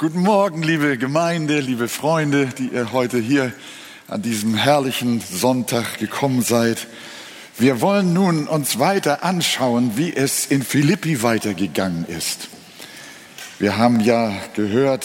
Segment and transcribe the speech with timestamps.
[0.00, 3.52] Guten Morgen, liebe Gemeinde, liebe Freunde, die ihr heute hier
[4.06, 6.86] an diesem herrlichen Sonntag gekommen seid.
[7.58, 12.46] Wir wollen nun uns weiter anschauen, wie es in Philippi weitergegangen ist.
[13.58, 15.04] Wir haben ja gehört,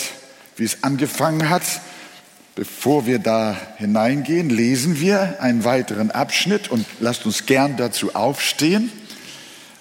[0.57, 1.63] wie es angefangen hat.
[2.53, 8.91] Bevor wir da hineingehen, lesen wir einen weiteren Abschnitt und lasst uns gern dazu aufstehen.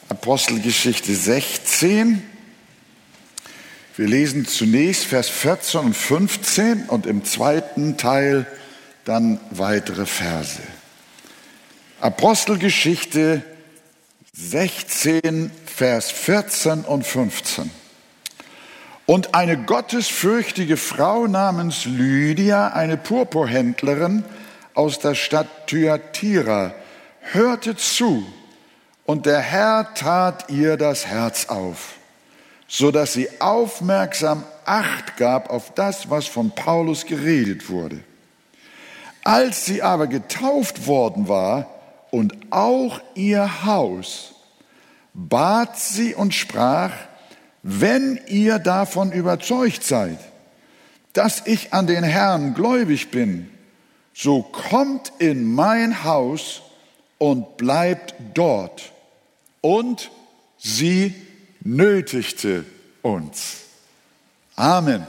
[0.09, 2.32] Apostelgeschichte 16.
[3.95, 8.47] Wir lesen zunächst Vers 14 und 15 und im zweiten Teil
[9.05, 10.63] dann weitere Verse.
[12.01, 13.43] Apostelgeschichte
[14.33, 17.71] 16, Vers 14 und 15.
[19.05, 24.25] Und eine gottesfürchtige Frau namens Lydia, eine Purpurhändlerin
[24.73, 26.73] aus der Stadt Thyatira,
[27.21, 28.25] hörte zu
[29.05, 31.97] und der Herr tat ihr das Herz auf
[32.75, 38.03] so dass sie aufmerksam Acht gab auf das, was von Paulus geredet wurde.
[39.25, 41.69] Als sie aber getauft worden war
[42.11, 44.37] und auch ihr Haus,
[45.13, 46.93] bat sie und sprach,
[47.63, 50.19] wenn ihr davon überzeugt seid,
[51.13, 53.51] dass ich an den Herrn gläubig bin,
[54.15, 56.63] so kommt in mein Haus
[57.19, 58.93] und bleibt dort.
[59.61, 60.11] Und
[60.57, 61.15] sie
[61.65, 62.65] nötigte
[63.03, 63.57] uns.
[64.57, 65.07] Amen.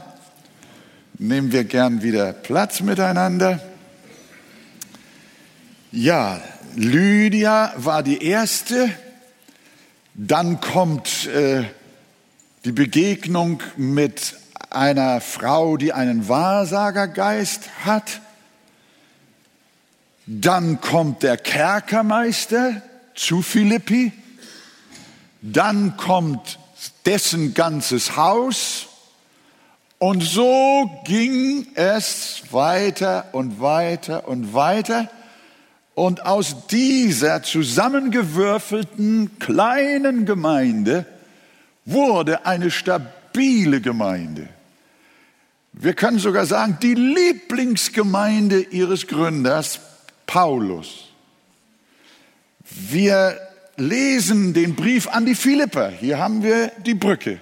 [1.19, 3.59] Nehmen wir gern wieder Platz miteinander.
[5.91, 6.41] Ja,
[6.75, 8.89] Lydia war die erste.
[10.15, 11.65] Dann kommt äh,
[12.65, 14.35] die Begegnung mit
[14.69, 18.21] einer Frau, die einen Wahrsagergeist hat.
[20.25, 22.81] Dann kommt der Kerkermeister
[23.13, 24.11] zu Philippi.
[25.45, 26.57] Dann kommt
[27.05, 28.87] dessen ganzes Haus.
[29.99, 35.09] Und so ging es weiter und weiter und weiter.
[35.95, 41.05] Und aus dieser zusammengewürfelten kleinen Gemeinde
[41.83, 44.47] wurde eine stabile Gemeinde.
[45.73, 49.81] Wir können sogar sagen, die Lieblingsgemeinde ihres Gründers,
[50.25, 51.09] Paulus.
[52.63, 53.37] Wir
[53.75, 55.89] lesen den Brief an die Philipper.
[55.89, 57.39] Hier haben wir die Brücke.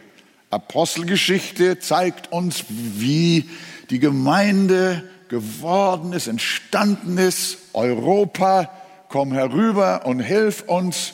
[0.49, 3.49] Apostelgeschichte zeigt uns, wie
[3.89, 7.57] die Gemeinde geworden ist, entstanden ist.
[7.73, 8.69] Europa,
[9.09, 11.13] komm herüber und hilf uns.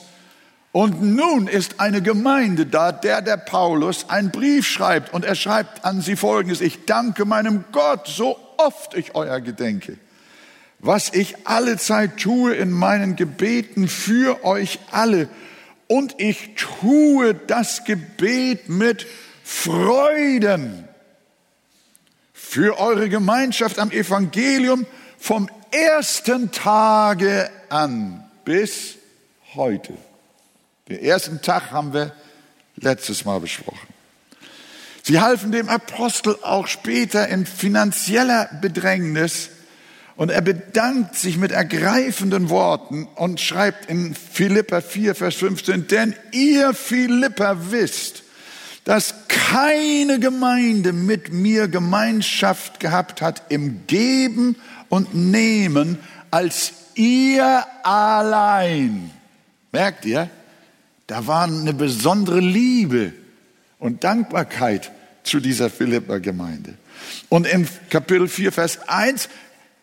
[0.72, 5.86] Und nun ist eine Gemeinde da, der der Paulus einen Brief schreibt und er schreibt
[5.86, 9.98] an sie folgendes, ich danke meinem Gott, so oft ich euer gedenke
[10.80, 15.28] was ich alle Zeit tue in meinen Gebeten für euch alle.
[15.88, 19.08] Und ich tue das Gebet mit
[19.44, 20.88] Freuden
[22.34, 24.86] für eure Gemeinschaft am Evangelium
[25.18, 28.96] vom ersten Tage an bis
[29.56, 29.94] heute.
[30.88, 32.14] Den ersten Tag haben wir
[32.76, 33.88] letztes Mal besprochen.
[35.04, 39.50] Sie halfen dem Apostel auch später in finanzieller Bedrängnis
[40.18, 46.16] und er bedankt sich mit ergreifenden Worten und schreibt in Philippa 4, Vers 15, denn
[46.32, 48.24] ihr Philippa wisst,
[48.84, 54.56] dass keine Gemeinde mit mir Gemeinschaft gehabt hat im Geben
[54.90, 56.00] und Nehmen
[56.32, 59.12] als ihr allein.
[59.72, 60.30] Merkt ihr?
[61.06, 63.14] Da war eine besondere Liebe
[63.78, 64.92] und Dankbarkeit
[65.24, 66.74] zu dieser Philippa-Gemeinde.
[67.30, 69.30] Und in Kapitel 4, Vers 1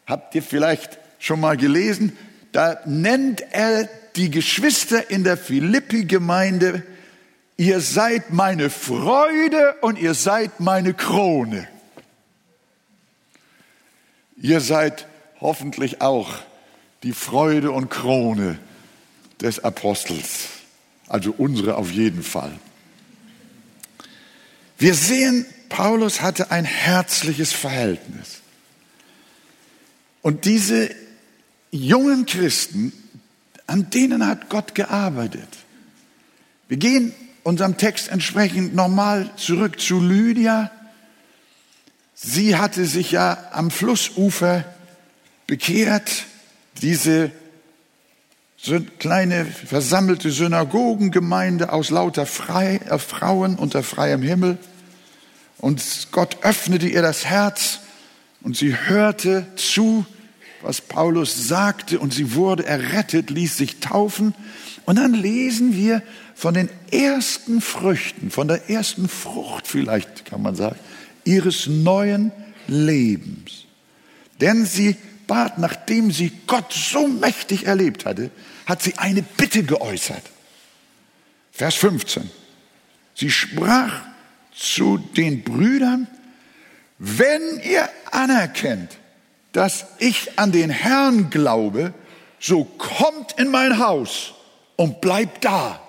[0.06, 2.16] habt ihr vielleicht schon mal gelesen,
[2.52, 6.82] da nennt er die Geschwister in der Philippi-Gemeinde,
[7.56, 11.68] ihr seid meine Freude und ihr seid meine Krone.
[14.36, 15.06] Ihr seid
[15.40, 16.34] hoffentlich auch
[17.02, 18.58] die Freude und Krone
[19.40, 20.48] des Apostels,
[21.08, 22.52] also unsere auf jeden Fall.
[24.78, 28.42] Wir sehen, Paulus hatte ein herzliches Verhältnis.
[30.24, 30.88] Und diese
[31.70, 32.94] jungen Christen,
[33.66, 35.46] an denen hat Gott gearbeitet.
[36.66, 37.12] Wir gehen
[37.42, 40.70] unserem Text entsprechend nochmal zurück zu Lydia.
[42.14, 44.64] Sie hatte sich ja am Flussufer
[45.46, 46.24] bekehrt,
[46.80, 47.30] diese
[48.98, 54.56] kleine versammelte Synagogengemeinde aus lauter Frei, äh, Frauen unter freiem Himmel.
[55.58, 57.80] Und Gott öffnete ihr das Herz
[58.40, 60.06] und sie hörte zu
[60.64, 64.34] was Paulus sagte und sie wurde errettet, ließ sich taufen.
[64.86, 66.02] Und dann lesen wir
[66.34, 70.78] von den ersten Früchten, von der ersten Frucht vielleicht kann man sagen,
[71.24, 72.32] ihres neuen
[72.66, 73.64] Lebens.
[74.40, 74.96] Denn sie
[75.26, 78.30] bat, nachdem sie Gott so mächtig erlebt hatte,
[78.66, 80.22] hat sie eine Bitte geäußert.
[81.52, 82.30] Vers 15.
[83.14, 84.02] Sie sprach
[84.54, 86.08] zu den Brüdern,
[86.98, 88.98] wenn ihr anerkennt,
[89.54, 91.94] dass ich an den Herrn glaube,
[92.40, 94.34] so kommt in mein Haus
[94.76, 95.80] und bleibt da.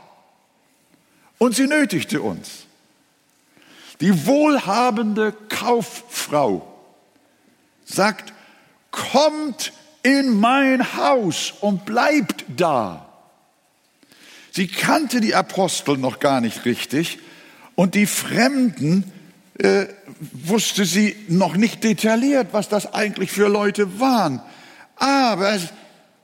[1.39, 2.65] Und sie nötigte uns.
[4.01, 6.71] Die wohlhabende Kauffrau
[7.85, 8.33] sagt,
[8.91, 9.73] kommt
[10.03, 13.09] in mein Haus und bleibt da.
[14.51, 17.17] Sie kannte die Apostel noch gar nicht richtig
[17.73, 19.11] und die Fremden
[19.59, 19.87] äh,
[20.33, 24.41] wusste sie noch nicht detailliert, was das eigentlich für Leute waren.
[24.97, 25.57] Aber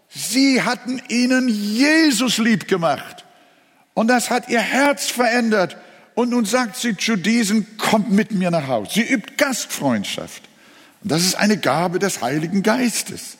[0.09, 3.25] sie hatten ihnen Jesus lieb gemacht.
[3.93, 5.77] Und das hat ihr Herz verändert.
[6.13, 8.91] Und nun sagt sie zu diesen, kommt mit mir nach Hause.
[8.95, 10.43] Sie übt Gastfreundschaft.
[11.03, 13.37] Und das ist eine Gabe des Heiligen Geistes.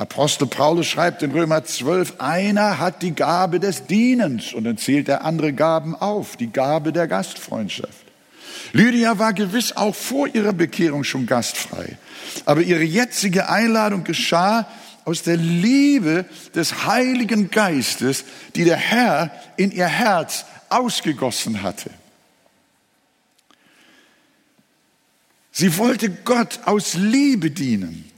[0.00, 5.10] Apostel Paulus schreibt in Römer 12, einer hat die Gabe des Dienens und dann zählt
[5.10, 8.06] er andere Gaben auf, die Gabe der Gastfreundschaft.
[8.72, 11.98] Lydia war gewiss auch vor ihrer Bekehrung schon gastfrei,
[12.46, 14.66] aber ihre jetzige Einladung geschah
[15.04, 16.24] aus der Liebe
[16.54, 18.24] des Heiligen Geistes,
[18.56, 21.90] die der Herr in ihr Herz ausgegossen hatte.
[25.52, 28.09] Sie wollte Gott aus Liebe dienen.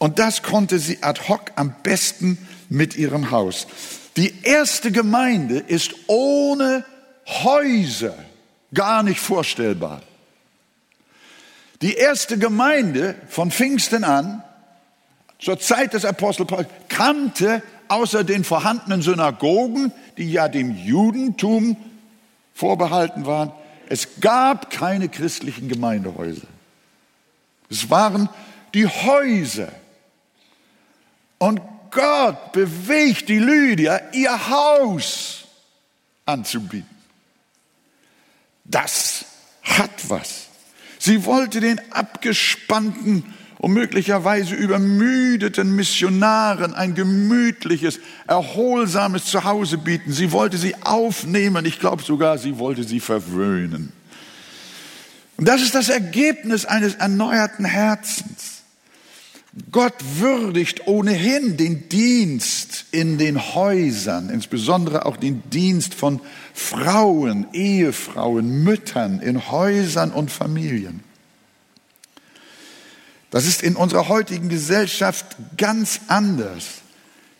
[0.00, 2.38] Und das konnte sie ad hoc am besten
[2.70, 3.66] mit ihrem Haus.
[4.16, 6.86] Die erste Gemeinde ist ohne
[7.28, 8.14] Häuser
[8.72, 10.00] gar nicht vorstellbar.
[11.82, 14.42] Die erste Gemeinde von Pfingsten an,
[15.38, 21.76] zur Zeit des Apostel Paulus, kannte außer den vorhandenen Synagogen, die ja dem Judentum
[22.54, 23.52] vorbehalten waren,
[23.90, 26.46] es gab keine christlichen Gemeindehäuser.
[27.68, 28.30] Es waren
[28.72, 29.68] die Häuser
[31.40, 31.60] und
[31.90, 35.46] Gott bewegt die Lydia, ihr Haus
[36.26, 36.88] anzubieten.
[38.64, 39.24] Das
[39.62, 40.46] hat was.
[40.98, 50.12] Sie wollte den abgespannten und möglicherweise übermüdeten Missionaren ein gemütliches, erholsames Zuhause bieten.
[50.12, 51.64] Sie wollte sie aufnehmen.
[51.64, 53.92] Ich glaube sogar, sie wollte sie verwöhnen.
[55.38, 58.49] Und das ist das Ergebnis eines erneuerten Herzens.
[59.72, 66.20] Gott würdigt ohnehin den Dienst in den Häusern, insbesondere auch den Dienst von
[66.54, 71.02] Frauen, Ehefrauen, Müttern in Häusern und Familien.
[73.30, 75.26] Das ist in unserer heutigen Gesellschaft
[75.56, 76.66] ganz anders,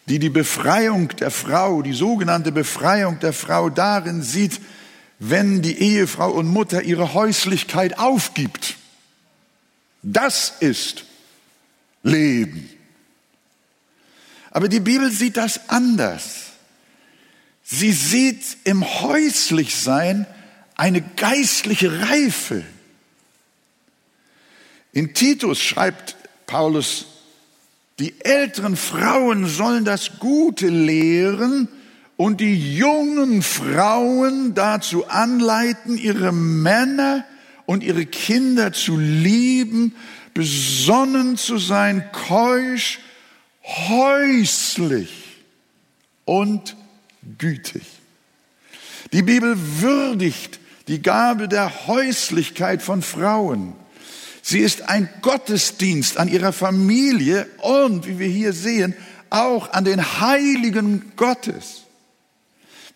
[0.06, 4.60] die die Befreiung der Frau, die sogenannte Befreiung der Frau darin sieht,
[5.20, 8.76] wenn die Ehefrau und Mutter ihre Häuslichkeit aufgibt.
[10.02, 11.04] Das ist
[12.02, 12.68] leben.
[14.50, 16.50] Aber die Bibel sieht das anders.
[17.62, 20.26] Sie sieht im Häuslichsein
[20.74, 22.64] eine geistliche Reife.
[24.92, 26.16] In Titus schreibt
[26.46, 27.06] Paulus,
[28.00, 31.68] die älteren Frauen sollen das Gute lehren
[32.16, 37.24] und die jungen Frauen dazu anleiten, ihre Männer
[37.66, 39.94] und ihre Kinder zu lieben
[40.40, 42.98] besonnen zu sein, keusch,
[43.62, 45.10] häuslich
[46.24, 46.76] und
[47.36, 47.82] gütig.
[49.12, 53.74] Die Bibel würdigt die Gabe der Häuslichkeit von Frauen.
[54.40, 58.94] Sie ist ein Gottesdienst an ihrer Familie und, wie wir hier sehen,
[59.28, 61.82] auch an den Heiligen Gottes,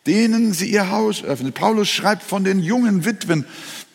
[0.07, 1.55] denen sie ihr Haus öffnet.
[1.55, 3.45] Paulus schreibt von den jungen Witwen,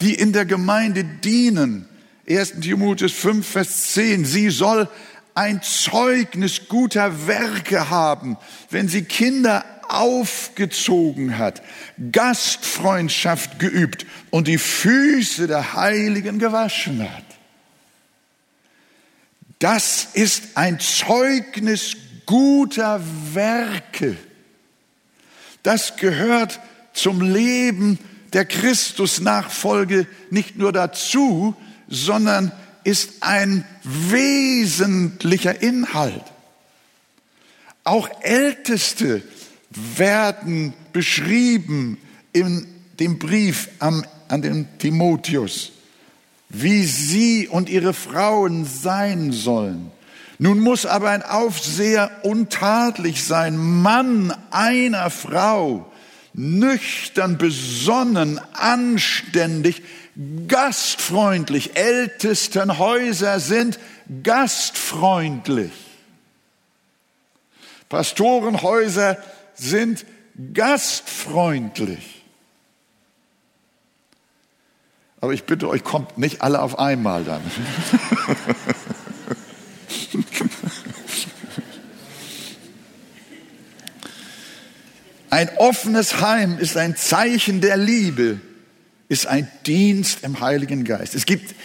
[0.01, 1.88] die in der Gemeinde dienen
[2.29, 2.59] 1.
[2.61, 4.23] Timotheus 5, Vers 10.
[4.23, 4.87] Sie soll
[5.33, 8.37] ein Zeugnis guter Werke haben,
[8.69, 11.63] wenn sie Kinder aufgezogen hat,
[12.11, 17.23] Gastfreundschaft geübt und die Füße der Heiligen gewaschen hat.
[19.57, 23.01] Das ist ein Zeugnis guter
[23.33, 24.15] Werke.
[25.63, 26.59] Das gehört
[26.93, 27.97] zum Leben
[28.33, 31.55] der Christusnachfolge nicht nur dazu,
[31.89, 32.51] sondern
[32.83, 36.23] ist ein wesentlicher Inhalt.
[37.83, 39.21] Auch Älteste
[39.71, 41.97] werden beschrieben
[42.33, 42.67] in
[42.99, 45.71] dem Brief an, den Timotheus,
[46.49, 49.91] wie sie und ihre Frauen sein sollen.
[50.37, 55.91] Nun muss aber ein Aufseher untadelig sein, Mann einer Frau,
[56.33, 59.81] nüchtern, besonnen, anständig,
[60.47, 61.75] gastfreundlich.
[61.75, 63.79] Ältesten Häuser sind
[64.23, 65.71] gastfreundlich.
[67.87, 69.17] Pastorenhäuser
[69.55, 70.05] sind
[70.53, 72.23] gastfreundlich.
[75.21, 77.41] Aber ich bitte euch, kommt nicht alle auf einmal dann.
[85.29, 88.41] Ein offenes Heim ist ein Zeichen der Liebe,
[89.09, 91.15] ist ein Dienst im Heiligen Geist.
[91.15, 91.55] Es gibt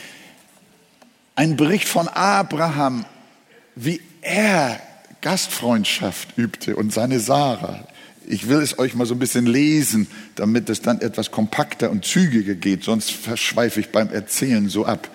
[1.37, 3.05] einen Bericht von Abraham,
[3.77, 4.81] wie er
[5.21, 7.87] Gastfreundschaft übte und seine Sarah.
[8.27, 12.07] Ich will es euch mal so ein bisschen lesen, damit es dann etwas kompakter und
[12.07, 15.11] zügiger geht, sonst verschweife ich beim Erzählen so ab.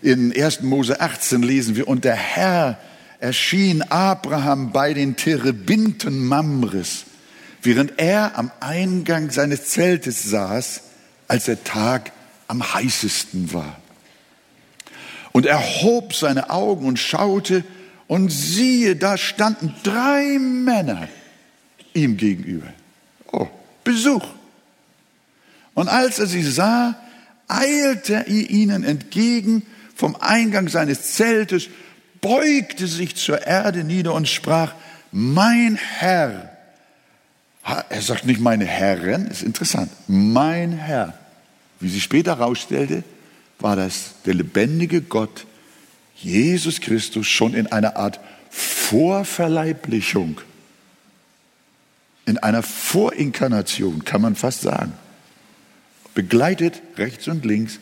[0.00, 0.62] In 1.
[0.62, 2.78] Mose 18 lesen wir, und der Herr
[3.18, 7.04] erschien Abraham bei den Terebinten Mamres,
[7.62, 10.82] während er am Eingang seines Zeltes saß,
[11.32, 12.12] als der Tag
[12.46, 13.80] am heißesten war.
[15.32, 17.64] Und er hob seine Augen und schaute,
[18.06, 21.08] und siehe, da standen drei Männer
[21.94, 22.66] ihm gegenüber.
[23.32, 23.48] Oh,
[23.82, 24.26] Besuch.
[25.72, 26.96] Und als er sie sah,
[27.48, 31.68] eilte er ihnen entgegen vom Eingang seines Zeltes,
[32.20, 34.74] beugte sich zur Erde nieder und sprach,
[35.12, 36.50] mein Herr.
[37.64, 39.90] Er sagt nicht meine Herren, ist interessant.
[40.08, 41.14] Mein Herr.
[41.82, 43.04] Wie sich später herausstellte,
[43.58, 45.46] war das der lebendige Gott,
[46.16, 48.20] Jesus Christus, schon in einer Art
[48.50, 50.40] Vorverleiblichung
[52.24, 54.92] in einer Vorinkarnation, kann man fast sagen,
[56.14, 57.80] begleitet rechts und links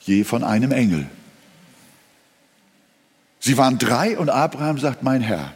[0.00, 1.06] je von einem Engel.
[3.40, 5.52] Sie waren drei und Abraham sagt, mein Herr,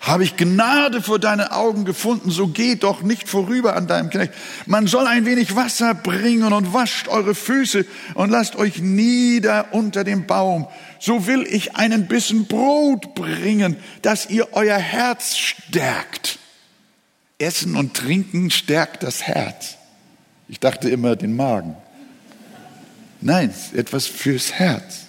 [0.00, 4.32] habe ich Gnade vor deinen Augen gefunden, so geht doch nicht vorüber an deinem Knecht.
[4.66, 10.04] Man soll ein wenig Wasser bringen und wascht eure Füße und lasst euch nieder unter
[10.04, 10.68] dem Baum.
[11.00, 16.38] So will ich einen Bissen Brot bringen, dass ihr euer Herz stärkt.
[17.38, 19.76] Essen und Trinken stärkt das Herz.
[20.48, 21.76] Ich dachte immer den Magen.
[23.20, 25.07] Nein, etwas fürs Herz.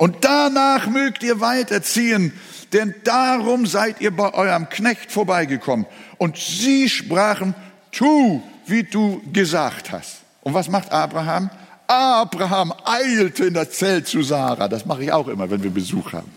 [0.00, 2.32] Und danach mögt ihr weiterziehen,
[2.72, 5.84] denn darum seid ihr bei eurem Knecht vorbeigekommen.
[6.16, 7.54] Und sie sprachen,
[7.92, 10.22] tu, wie du gesagt hast.
[10.40, 11.50] Und was macht Abraham?
[11.86, 14.68] Abraham eilte in das Zelt zu Sarah.
[14.68, 16.32] Das mache ich auch immer, wenn wir Besuch haben.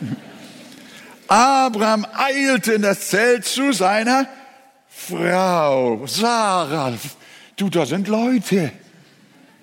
[1.28, 4.26] Abraham eilte in das Zelt zu seiner
[4.88, 6.04] Frau.
[6.08, 6.94] Sarah,
[7.54, 8.72] du, da sind Leute.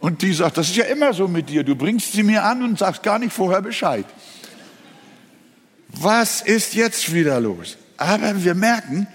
[0.06, 1.64] Und die sagt, das ist ja immer so mit dir.
[1.64, 4.06] Du bringst sie mir an und sagst gar nicht vorher Bescheid.
[5.88, 7.76] Was ist jetzt wieder los?
[7.98, 9.08] Aber wir merken,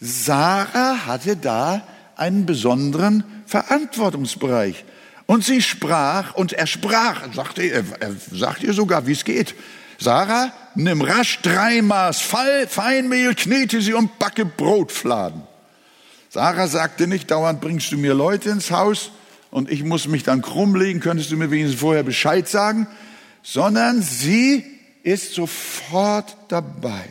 [0.00, 4.84] Sarah hatte da einen besonderen Verantwortungsbereich.
[5.26, 7.84] Und sie sprach, und er sprach, sagte, er,
[8.32, 9.54] sagt ihr sogar, wie es geht.
[10.00, 15.42] Sarah, nimm rasch drei Maß Feinmehl, knete sie und backe Brotfladen.
[16.30, 19.12] Sarah sagte nicht dauernd, bringst du mir Leute ins Haus
[19.52, 22.88] und ich muss mich dann krumm legen, könntest du mir wenigstens vorher Bescheid sagen,
[23.42, 24.64] sondern sie
[25.02, 27.04] ist sofort dabei.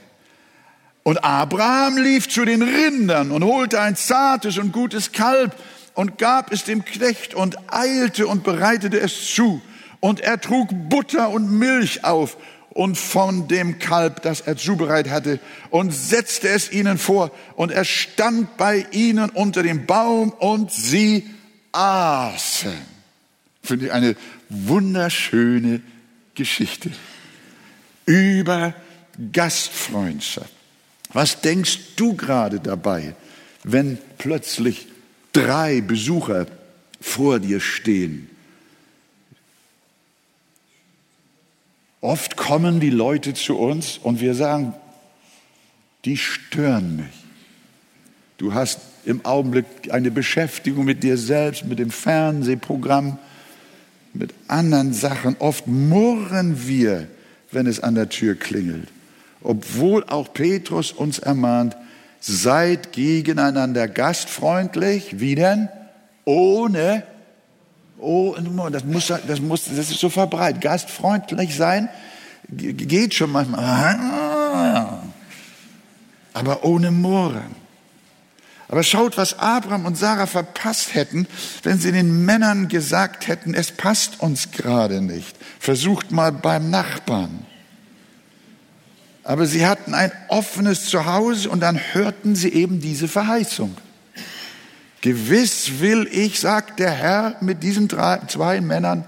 [1.04, 5.56] Und Abraham lief zu den Rindern und holte ein zartes und gutes Kalb
[5.94, 9.62] und gab es dem Knecht und eilte und bereitete es zu.
[10.00, 12.38] Und er trug Butter und Milch auf
[12.72, 17.30] und von dem Kalb, das er zubereitet hatte, und setzte es ihnen vor.
[17.56, 21.30] Und er stand bei ihnen unter dem Baum und sie
[21.72, 22.74] aßen.
[23.64, 24.16] Finde ich eine
[24.50, 25.82] wunderschöne
[26.36, 26.92] Geschichte
[28.06, 28.74] über
[29.32, 30.52] Gastfreundschaft.
[31.14, 33.16] Was denkst du gerade dabei,
[33.64, 34.88] wenn plötzlich
[35.34, 36.48] drei Besucher
[37.00, 38.32] vor dir stehen
[42.02, 44.74] Oft kommen die Leute zu uns und wir sagen,
[46.04, 47.14] die stören mich.
[48.40, 53.18] Du hast im Augenblick eine Beschäftigung mit dir selbst, mit dem Fernsehprogramm,
[54.14, 55.36] mit anderen Sachen.
[55.40, 57.08] Oft murren wir,
[57.52, 58.88] wenn es an der Tür klingelt.
[59.42, 61.76] Obwohl auch Petrus uns ermahnt,
[62.20, 65.70] seid gegeneinander gastfreundlich, wie denn?
[66.26, 67.04] Ohne
[68.04, 68.36] Oh,
[68.72, 70.62] das muss, das muss, das ist so verbreitet.
[70.62, 71.88] Gastfreundlich sein
[72.50, 74.88] geht schon manchmal.
[76.34, 77.61] Aber ohne Murren.
[78.72, 81.28] Aber schaut, was Abraham und Sarah verpasst hätten,
[81.64, 85.36] wenn sie den Männern gesagt hätten, es passt uns gerade nicht.
[85.60, 87.46] Versucht mal beim Nachbarn.
[89.26, 93.76] Aber sie hatten ein offenes Zuhause und dann hörten sie eben diese Verheißung.
[95.02, 99.04] Gewiss will ich, sagt der Herr mit diesen drei, zwei Männern,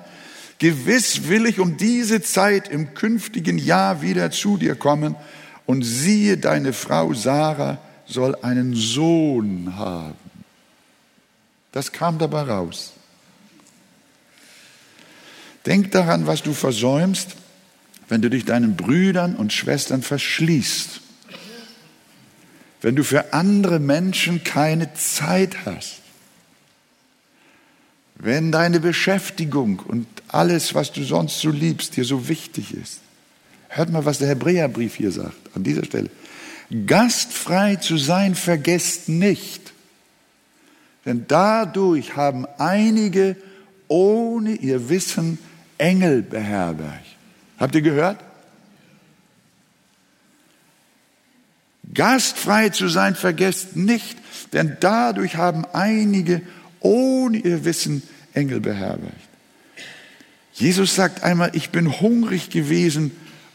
[0.60, 5.16] gewiss will ich um diese Zeit im künftigen Jahr wieder zu dir kommen
[5.66, 10.16] und siehe, deine Frau Sarah soll einen Sohn haben.
[11.72, 12.94] Das kam dabei raus.
[15.66, 17.36] Denk daran, was du versäumst,
[18.10, 21.02] wenn du dich deinen Brüdern und Schwestern verschließt
[22.84, 26.02] wenn du für andere Menschen keine Zeit hast,
[28.16, 33.00] wenn deine Beschäftigung und alles, was du sonst so liebst, dir so wichtig ist.
[33.70, 36.10] Hört mal, was der Hebräerbrief hier sagt, an dieser Stelle.
[36.86, 39.74] Gastfrei zu sein, vergesst nicht,
[41.06, 43.36] denn dadurch haben einige
[43.88, 45.38] ohne ihr Wissen
[45.78, 47.06] Engel beherbergt.
[47.58, 48.20] Habt ihr gehört?
[51.94, 54.18] Gastfrei zu sein, vergesst nicht,
[54.54, 56.42] denn dadurch haben einige
[56.80, 58.04] ohne ihr Wissen
[58.34, 59.16] Engel beherbergt.
[60.54, 63.12] Jesus sagt einmal, ich bin hungrig gewesen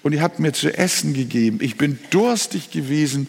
[0.09, 1.59] und ihr habt mir zu essen gegeben.
[1.61, 3.29] Ich bin durstig gewesen,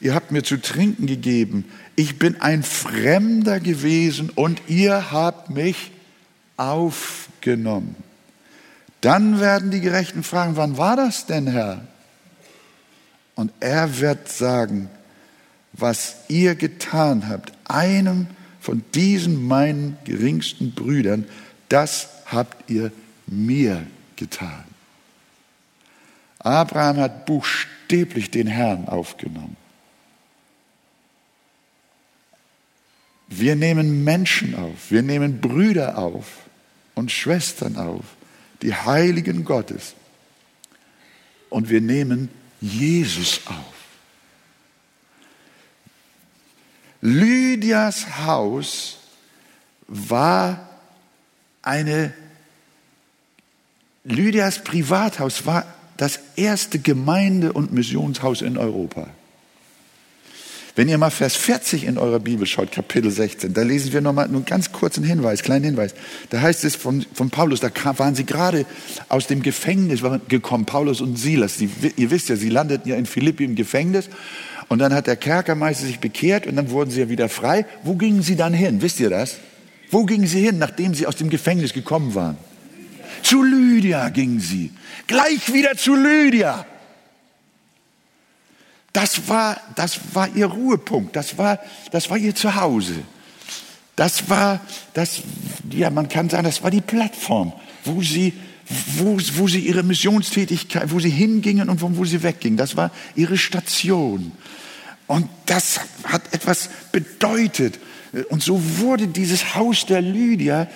[0.00, 1.64] ihr habt mir zu trinken gegeben.
[1.96, 5.90] Ich bin ein Fremder gewesen und ihr habt mich
[6.56, 7.96] aufgenommen.
[9.00, 11.84] Dann werden die Gerechten fragen, wann war das denn, Herr?
[13.34, 14.88] Und er wird sagen,
[15.72, 18.28] was ihr getan habt, einem
[18.60, 21.24] von diesen meinen geringsten Brüdern,
[21.68, 22.92] das habt ihr
[23.26, 23.84] mir
[24.14, 24.69] getan.
[26.40, 29.56] Abraham hat buchstäblich den Herrn aufgenommen.
[33.28, 36.26] Wir nehmen Menschen auf, wir nehmen Brüder auf
[36.94, 38.04] und Schwestern auf,
[38.62, 39.94] die Heiligen Gottes.
[41.48, 42.28] Und wir nehmen
[42.60, 43.74] Jesus auf.
[47.00, 48.98] Lydias Haus
[49.86, 50.68] war
[51.62, 52.12] eine,
[54.04, 55.64] Lydias Privathaus war
[56.00, 59.08] das erste Gemeinde- und Missionshaus in Europa.
[60.74, 64.24] Wenn ihr mal Vers 40 in eurer Bibel schaut, Kapitel 16, da lesen wir nochmal
[64.24, 65.94] einen ganz kurzen Hinweis, kleinen Hinweis.
[66.30, 68.64] Da heißt es von, von Paulus, da waren sie gerade
[69.10, 71.58] aus dem Gefängnis gekommen, Paulus und Silas.
[71.58, 74.08] Die, ihr wisst ja, sie landeten ja in Philippi im Gefängnis
[74.68, 77.66] und dann hat der Kerkermeister sich bekehrt und dann wurden sie ja wieder frei.
[77.82, 78.80] Wo gingen sie dann hin?
[78.80, 79.36] Wisst ihr das?
[79.90, 82.38] Wo gingen sie hin, nachdem sie aus dem Gefängnis gekommen waren?
[83.22, 84.72] Zu Lydia gingen sie.
[85.06, 86.66] Gleich wieder zu Lydia.
[88.92, 91.60] Das war, das war ihr Ruhepunkt, das war,
[91.92, 92.96] das war ihr Zuhause.
[93.94, 94.60] Das war,
[94.94, 95.22] das,
[95.70, 97.52] ja, man kann sagen, das war die Plattform,
[97.84, 98.32] wo sie,
[98.96, 102.56] wo, wo sie ihre Missionstätigkeit, wo sie hingingen und von wo sie weggingen.
[102.56, 104.32] Das war ihre Station.
[105.06, 107.78] Und das hat etwas bedeutet.
[108.30, 110.68] Und so wurde dieses Haus der Lydia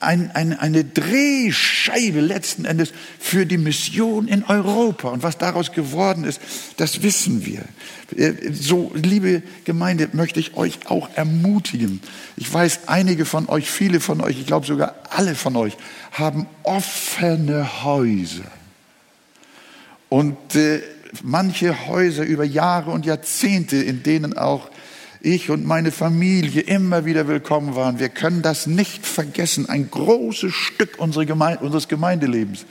[0.00, 5.10] ein, ein, eine Drehscheibe letzten Endes für die Mission in Europa.
[5.10, 6.40] Und was daraus geworden ist,
[6.78, 7.64] das wissen wir.
[8.16, 12.00] Äh, so, liebe Gemeinde, möchte ich euch auch ermutigen.
[12.36, 15.76] Ich weiß, einige von euch, viele von euch, ich glaube sogar alle von euch,
[16.12, 18.50] haben offene Häuser.
[20.08, 20.80] Und äh,
[21.22, 24.70] manche Häuser über Jahre und Jahrzehnte, in denen auch
[25.20, 27.98] ich und meine Familie immer wieder willkommen waren.
[27.98, 29.68] Wir können das nicht vergessen.
[29.68, 32.66] Ein großes Stück unseres Gemeindelebens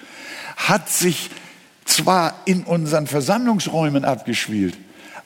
[0.56, 1.30] hat sich
[1.86, 4.78] zwar in unseren Versammlungsräumen abgespielt,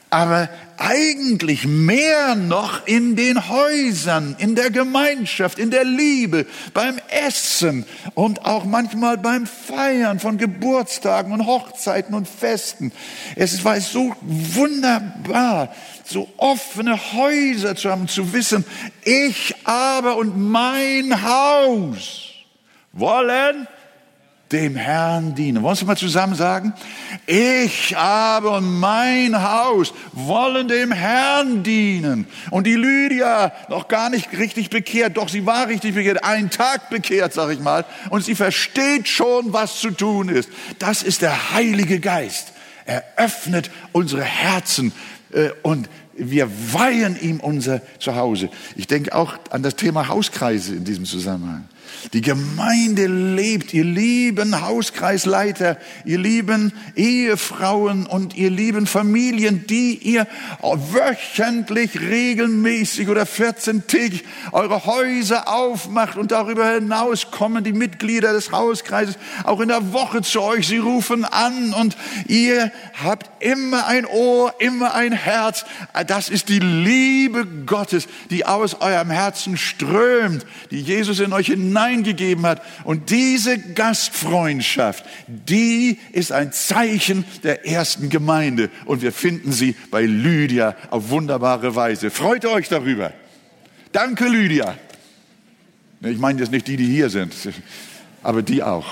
[0.10, 7.86] aber eigentlich mehr noch in den Häusern, in der Gemeinschaft, in der Liebe, beim Essen
[8.14, 12.92] und auch manchmal beim Feiern von Geburtstagen und Hochzeiten und Festen.
[13.36, 18.66] Es war so wunderbar, so offene Häuser zu haben, zu wissen,
[19.04, 22.30] ich aber und mein Haus
[22.92, 23.68] wollen
[24.54, 25.64] dem Herrn dienen.
[25.64, 26.74] Wollen wir mal zusammen sagen?
[27.26, 32.28] Ich aber und mein Haus wollen dem Herrn dienen.
[32.52, 36.92] Und die Lydia, noch gar nicht richtig bekehrt, doch sie war richtig bekehrt, einen Tag
[36.92, 40.50] bekehrt, sag ich mal, und sie versteht schon, was zu tun ist.
[40.78, 42.54] Das ist der Heilige Geist.
[42.86, 44.92] Er öffnet unsere Herzen
[45.64, 48.50] und wir weihen ihm unser Zuhause.
[48.76, 51.68] Ich denke auch an das Thema Hauskreise in diesem Zusammenhang.
[52.12, 60.28] Die Gemeinde lebt, ihr lieben Hauskreisleiter, ihr lieben Ehefrauen und ihr lieben Familien, die ihr
[60.62, 69.18] wöchentlich, regelmäßig oder 14-tägig eure Häuser aufmacht und darüber hinaus kommen die Mitglieder des Hauskreises
[69.44, 70.68] auch in der Woche zu euch.
[70.68, 71.96] Sie rufen an und
[72.28, 75.66] ihr habt immer ein Ohr, immer ein Herz.
[76.08, 81.50] das ist die Liebe Gottes, die aus eurem Herzen strömt, die Jesus in euch
[81.94, 82.62] hineingegeben hat.
[82.84, 88.70] Und diese Gastfreundschaft, die ist ein Zeichen der ersten Gemeinde.
[88.86, 92.10] Und wir finden sie bei Lydia auf wunderbare Weise.
[92.10, 93.14] Freut euch darüber.
[93.92, 94.76] Danke, Lydia.
[96.02, 97.34] Ich meine jetzt nicht die, die hier sind,
[98.24, 98.88] aber die auch.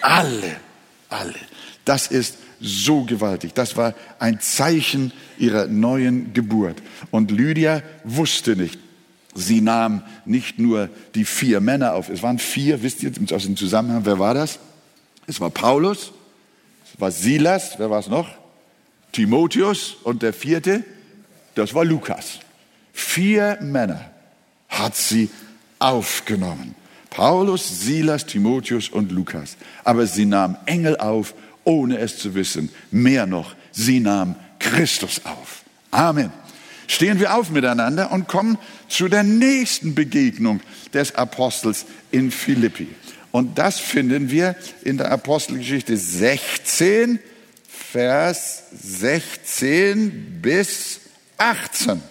[0.00, 0.56] Alle,
[1.08, 1.34] alle.
[1.84, 3.54] Das ist so gewaltig.
[3.54, 6.82] Das war ein Zeichen ihrer neuen Geburt.
[7.12, 8.78] Und Lydia wusste nicht.
[9.38, 12.08] Sie nahm nicht nur die vier Männer auf.
[12.08, 14.58] Es waren vier, wisst ihr aus dem Zusammenhang, wer war das?
[15.26, 16.12] Es war Paulus,
[16.84, 18.28] es war Silas, wer war es noch?
[19.12, 20.84] Timotheus und der vierte,
[21.54, 22.40] das war Lukas.
[22.92, 24.10] Vier Männer
[24.68, 25.30] hat sie
[25.78, 26.74] aufgenommen.
[27.10, 29.56] Paulus, Silas, Timotheus und Lukas.
[29.84, 32.70] Aber sie nahm Engel auf ohne es zu wissen.
[32.90, 35.62] Mehr noch, sie nahm Christus auf.
[35.90, 36.32] Amen.
[36.88, 40.60] Stehen wir auf miteinander und kommen zu der nächsten Begegnung
[40.92, 42.88] des Apostels in Philippi.
[43.30, 47.20] Und das finden wir in der Apostelgeschichte 16,
[47.68, 51.00] Vers 16 bis
[51.36, 52.02] 18.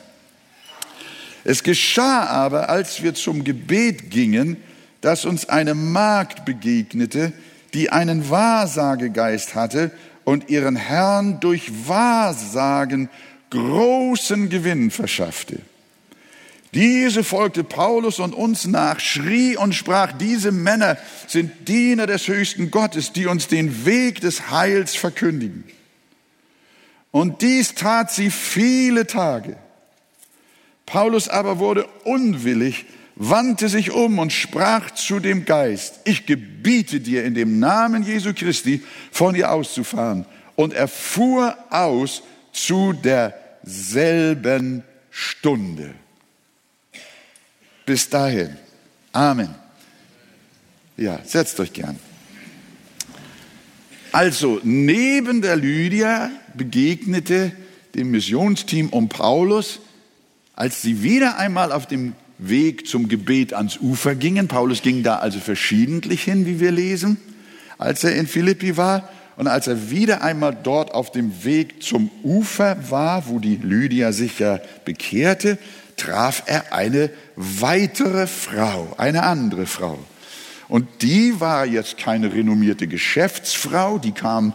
[1.43, 4.57] Es geschah aber, als wir zum Gebet gingen,
[5.01, 7.33] dass uns eine Magd begegnete,
[7.73, 9.91] die einen Wahrsagegeist hatte
[10.23, 13.09] und ihren Herrn durch Wahrsagen
[13.49, 15.59] großen Gewinn verschaffte.
[16.73, 22.71] Diese folgte Paulus und uns nach, schrie und sprach, diese Männer sind Diener des höchsten
[22.71, 25.63] Gottes, die uns den Weg des Heils verkündigen.
[27.11, 29.57] Und dies tat sie viele Tage.
[30.85, 37.23] Paulus aber wurde unwillig, wandte sich um und sprach zu dem Geist, ich gebiete dir
[37.23, 40.25] in dem Namen Jesu Christi von ihr auszufahren.
[40.55, 42.23] Und er fuhr aus
[42.57, 45.93] zu derselben Stunde.
[47.85, 48.57] Bis dahin.
[49.11, 49.53] Amen.
[50.97, 51.99] Ja, setzt euch gern.
[54.11, 57.51] Also, neben der Lydia begegnete
[57.93, 59.79] dem Missionsteam um Paulus,
[60.55, 64.47] als sie wieder einmal auf dem Weg zum Gebet ans Ufer gingen.
[64.47, 67.17] Paulus ging da also verschiedentlich hin, wie wir lesen,
[67.77, 69.09] als er in Philippi war.
[69.37, 74.11] Und als er wieder einmal dort auf dem Weg zum Ufer war, wo die Lydia
[74.11, 75.57] sich ja bekehrte,
[75.95, 79.97] traf er eine weitere Frau, eine andere Frau.
[80.67, 84.53] Und die war jetzt keine renommierte Geschäftsfrau, die kam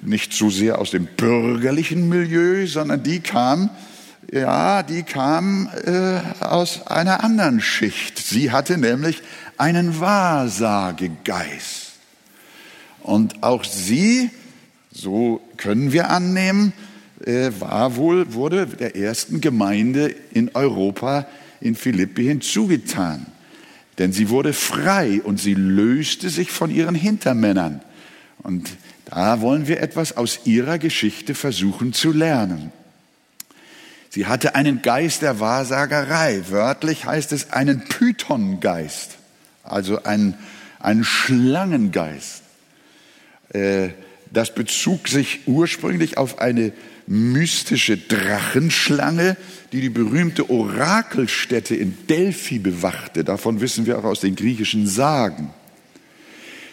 [0.00, 3.70] nicht so sehr aus dem bürgerlichen Milieu, sondern die kam
[4.32, 8.16] ja, die kam äh, aus einer anderen Schicht.
[8.18, 9.20] Sie hatte nämlich
[9.58, 11.91] einen Wahrsagegeist.
[13.02, 14.30] Und auch sie,
[14.92, 16.72] so können wir annehmen,
[17.24, 21.26] äh, war wohl, wurde der ersten Gemeinde in Europa
[21.60, 23.26] in Philippi hinzugetan.
[23.98, 27.80] Denn sie wurde frei und sie löste sich von ihren Hintermännern.
[28.42, 28.70] Und
[29.04, 32.72] da wollen wir etwas aus ihrer Geschichte versuchen zu lernen.
[34.08, 36.42] Sie hatte einen Geist der Wahrsagerei.
[36.48, 39.16] Wörtlich heißt es einen Pythongeist,
[39.62, 40.34] also einen,
[40.80, 42.41] einen Schlangengeist.
[43.52, 43.90] Äh,
[44.32, 46.72] das bezog sich ursprünglich auf eine
[47.06, 49.36] mystische Drachenschlange,
[49.72, 53.24] die die berühmte Orakelstätte in Delphi bewachte.
[53.24, 55.50] Davon wissen wir auch aus den griechischen Sagen.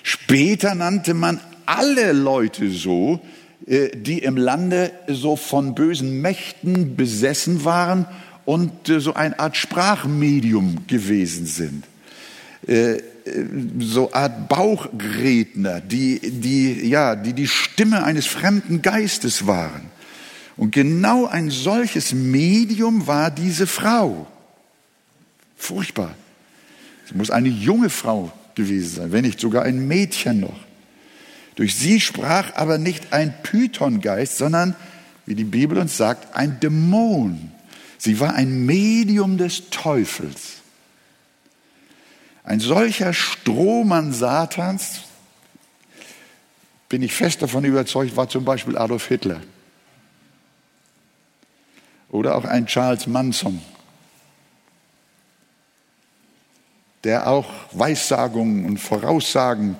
[0.04, 3.20] Später nannte man alle Leute so,
[3.68, 8.06] äh, die im Lande so von bösen Mächten besessen waren
[8.46, 11.84] und äh, so eine Art Sprachmedium gewesen sind.
[13.80, 19.90] So Art Bauchredner, die, die, ja, die die Stimme eines fremden Geistes waren.
[20.58, 24.28] Und genau ein solches Medium war diese Frau.
[25.56, 26.16] Furchtbar.
[27.10, 30.60] Sie muss eine junge Frau gewesen sein, wenn nicht sogar ein Mädchen noch.
[31.56, 34.76] Durch sie sprach aber nicht ein Pythongeist, sondern,
[35.26, 37.52] wie die Bibel uns sagt, ein Dämon.
[37.98, 40.59] Sie war ein Medium des Teufels.
[42.44, 45.02] Ein solcher Strohmann Satans,
[46.88, 49.42] bin ich fest davon überzeugt, war zum Beispiel Adolf Hitler.
[52.10, 53.62] Oder auch ein Charles Manson,
[57.04, 59.76] der auch Weissagungen und Voraussagen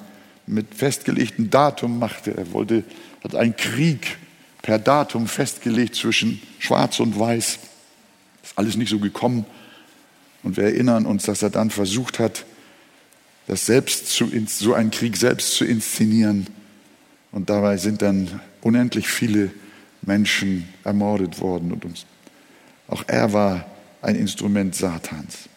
[0.46, 2.38] mit festgelegtem Datum machte.
[2.38, 2.84] Er wollte,
[3.24, 4.18] hat einen Krieg
[4.62, 7.60] per Datum festgelegt zwischen Schwarz und Weiß.
[8.44, 9.46] Ist alles nicht so gekommen.
[10.44, 12.46] Und wir erinnern uns, dass er dann versucht hat,
[13.50, 16.46] das selbst zu, so einen Krieg selbst zu inszenieren.
[17.32, 19.50] Und dabei sind dann unendlich viele
[20.04, 22.06] Menschen ermordet worden und uns
[22.88, 23.66] Auch er war
[24.04, 25.50] ein Instrument Satans.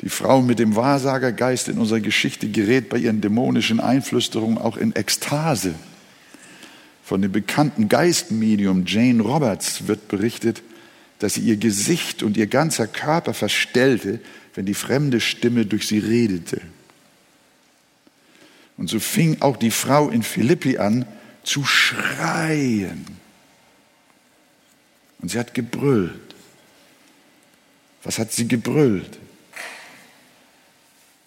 [0.00, 4.96] Die Frau mit dem Wahrsagergeist in unserer Geschichte gerät bei ihren dämonischen Einflüsterungen auch in
[4.96, 5.76] Ekstase.
[7.04, 10.64] Von dem bekannten Geistmedium Jane Roberts wird berichtet,
[11.20, 14.18] dass sie ihr Gesicht und ihr ganzer Körper verstellte,
[14.56, 16.60] wenn die fremde Stimme durch sie redete.
[18.82, 21.06] Und so fing auch die Frau in Philippi an
[21.44, 23.06] zu schreien.
[25.20, 26.34] Und sie hat gebrüllt.
[28.02, 29.20] Was hat sie gebrüllt?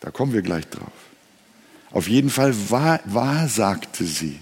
[0.02, 0.92] Da kommen wir gleich drauf.
[1.92, 4.38] Auf jeden Fall wahr, wahr sagte sie.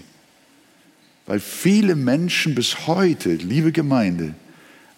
[1.26, 4.34] Weil viele Menschen bis heute, liebe Gemeinde,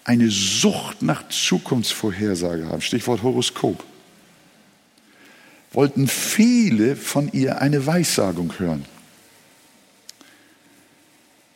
[0.05, 2.81] eine Sucht nach Zukunftsvorhersage haben.
[2.81, 3.85] Stichwort Horoskop.
[5.77, 8.85] Wollten viele von ihr eine Weissagung hören.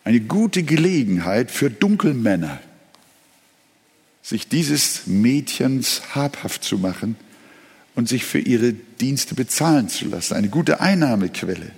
[0.04, 2.60] Eine gute Gelegenheit für Dunkelmänner,
[4.22, 7.16] sich dieses Mädchens habhaft zu machen–
[7.94, 10.34] und sich für ihre Dienste bezahlen zu lassen.
[10.34, 11.70] Eine gute Einnahmequelle.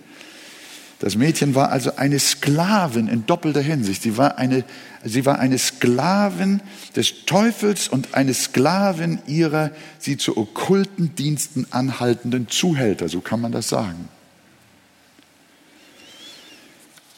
[1.03, 4.03] Das Mädchen war also eine Sklavin in doppelter Hinsicht.
[4.03, 4.63] Sie war eine,
[5.03, 6.61] sie war eine Sklavin
[6.95, 13.51] des Teufels und eine Sklavin ihrer sie zu okkulten Diensten anhaltenden Zuhälter, so kann man
[13.51, 14.09] das sagen.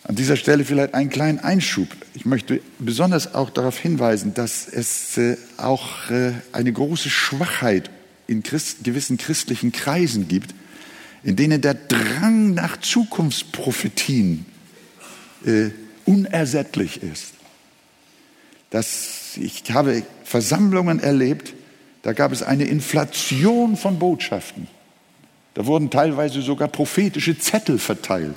[0.04, 1.88] An dieser Stelle vielleicht einen kleinen Einschub.
[2.14, 7.90] Ich möchte besonders auch darauf hinweisen, dass es äh, auch äh, eine große Schwachheit
[8.28, 10.54] in gewissen christlichen Kreisen gibt,
[11.24, 14.44] in denen der Drang nach Zukunftsprophetien
[15.44, 15.70] äh,
[16.04, 17.32] unersättlich ist.
[18.70, 21.54] Das, ich habe Versammlungen erlebt,
[22.02, 24.68] da gab es eine Inflation von Botschaften.
[25.54, 28.34] Da wurden teilweise sogar prophetische Zettel verteilt.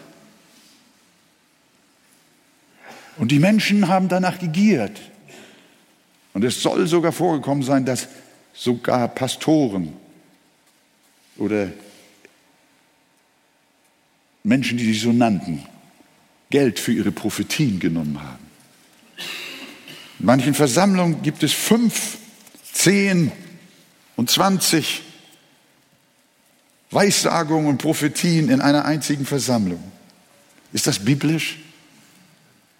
[3.17, 5.01] Und die Menschen haben danach gegiert.
[6.33, 8.07] Und es soll sogar vorgekommen sein, dass
[8.53, 9.93] sogar Pastoren
[11.37, 11.69] oder
[14.47, 15.63] Menschen, die sich so nannten,
[16.49, 18.45] Geld für ihre Prophetien genommen haben.
[20.19, 22.17] In manchen Versammlungen gibt es fünf,
[22.71, 23.31] zehn
[24.15, 25.01] und zwanzig
[26.91, 29.83] Weissagungen und Prophetien in einer einzigen Versammlung.
[30.71, 31.57] Ist das biblisch?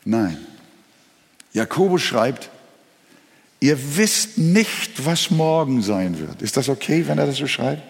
[0.05, 0.37] Nein.
[1.51, 2.49] Jakobus schreibt,
[3.59, 6.43] Ihr wisst nicht, was morgen sein wird.
[6.43, 7.81] Ist das okay, wenn er das so schreibt?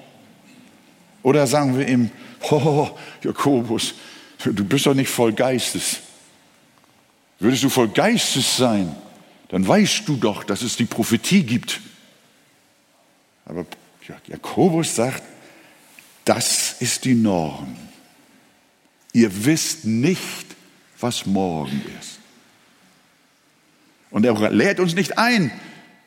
[1.28, 2.10] Oder sagen wir ihm,
[2.52, 2.88] oh,
[3.22, 3.96] Jakobus,
[4.46, 5.98] du bist doch nicht voll Geistes.
[7.38, 8.96] Würdest du voll Geistes sein,
[9.50, 11.82] dann weißt du doch, dass es die Prophetie gibt.
[13.44, 13.66] Aber
[14.28, 15.22] Jakobus sagt,
[16.24, 17.76] das ist die Norm.
[19.12, 20.46] Ihr wisst nicht,
[20.98, 22.20] was morgen ist.
[24.12, 25.52] Und er lädt uns nicht ein,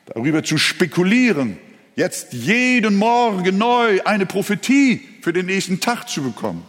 [0.07, 1.59] darüber zu spekulieren,
[1.95, 6.65] jetzt jeden Morgen neu eine Prophetie für den nächsten Tag zu bekommen.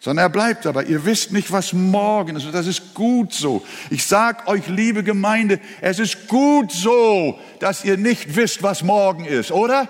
[0.00, 0.84] Sondern er bleibt dabei.
[0.84, 2.44] Ihr wisst nicht, was morgen ist.
[2.44, 3.64] Und das ist gut so.
[3.88, 9.24] Ich sag euch, liebe Gemeinde, es ist gut so, dass ihr nicht wisst, was morgen
[9.24, 9.88] ist, oder?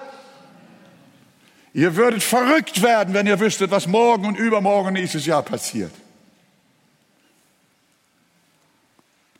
[1.72, 5.90] Ihr würdet verrückt werden, wenn ihr wüsstet, was morgen und übermorgen nächstes Jahr passiert.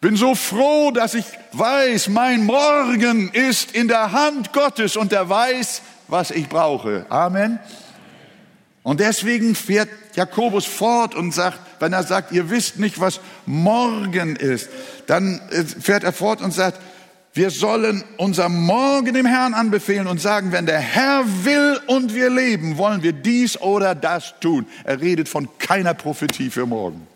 [0.01, 5.31] Bin so froh, dass ich weiß, mein Morgen ist in der Hand Gottes und er
[5.31, 7.07] weiß, was ich brauche.
[7.09, 7.59] Amen.
[8.83, 14.37] Und deswegen fährt Jakobus fort und sagt, wenn er sagt, ihr wisst nicht, was morgen
[14.37, 14.69] ist,
[15.07, 16.81] dann äh, fährt er fort und sagt,
[17.33, 22.31] wir sollen unser Morgen dem Herrn anbefehlen und sagen, wenn der Herr will und wir
[22.31, 24.67] leben, wollen wir dies oder das tun.
[24.85, 27.09] Er redet von keiner Prophetie für morgen.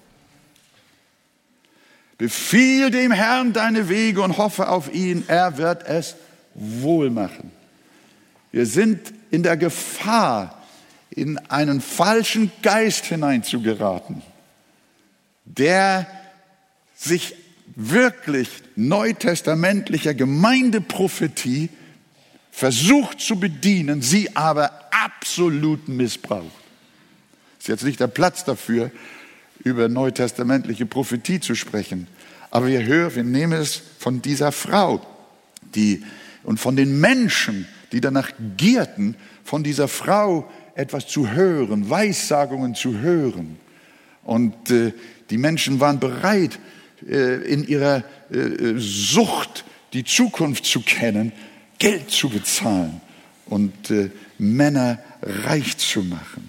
[2.16, 6.16] Befiehl dem Herrn deine Wege und hoffe auf ihn, er wird es
[6.54, 7.52] wohl machen.
[8.52, 10.62] Wir sind in der Gefahr,
[11.10, 14.22] in einen falschen Geist hineinzugeraten,
[15.44, 16.06] der
[16.94, 17.34] sich
[17.74, 21.68] wirklich neutestamentlicher Gemeindeprophetie
[22.50, 26.50] versucht zu bedienen, sie aber absolut missbraucht.
[27.58, 28.90] Ist jetzt nicht der Platz dafür,
[29.62, 32.06] über neutestamentliche Prophetie zu sprechen.
[32.50, 35.04] Aber wir hören, wir nehmen es von dieser Frau,
[35.74, 36.04] die
[36.48, 43.00] und von den Menschen, die danach gierten, von dieser Frau etwas zu hören, Weissagungen zu
[43.00, 43.58] hören.
[44.24, 44.94] Und äh,
[45.28, 46.58] die Menschen waren bereit,
[47.06, 51.32] äh, in ihrer äh, Sucht die Zukunft zu kennen,
[51.78, 53.02] Geld zu bezahlen
[53.44, 54.08] und äh,
[54.38, 56.47] Männer reich zu machen.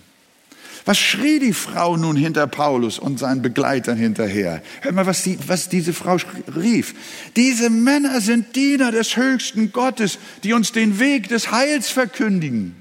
[0.90, 4.64] Was schrie die Frau nun hinter Paulus und seinen Begleitern hinterher?
[4.82, 6.18] Hört mal, was, die, was diese Frau
[6.56, 6.96] rief.
[7.36, 12.76] Diese Männer sind Diener des höchsten Gottes, die uns den Weg des Heils verkündigen.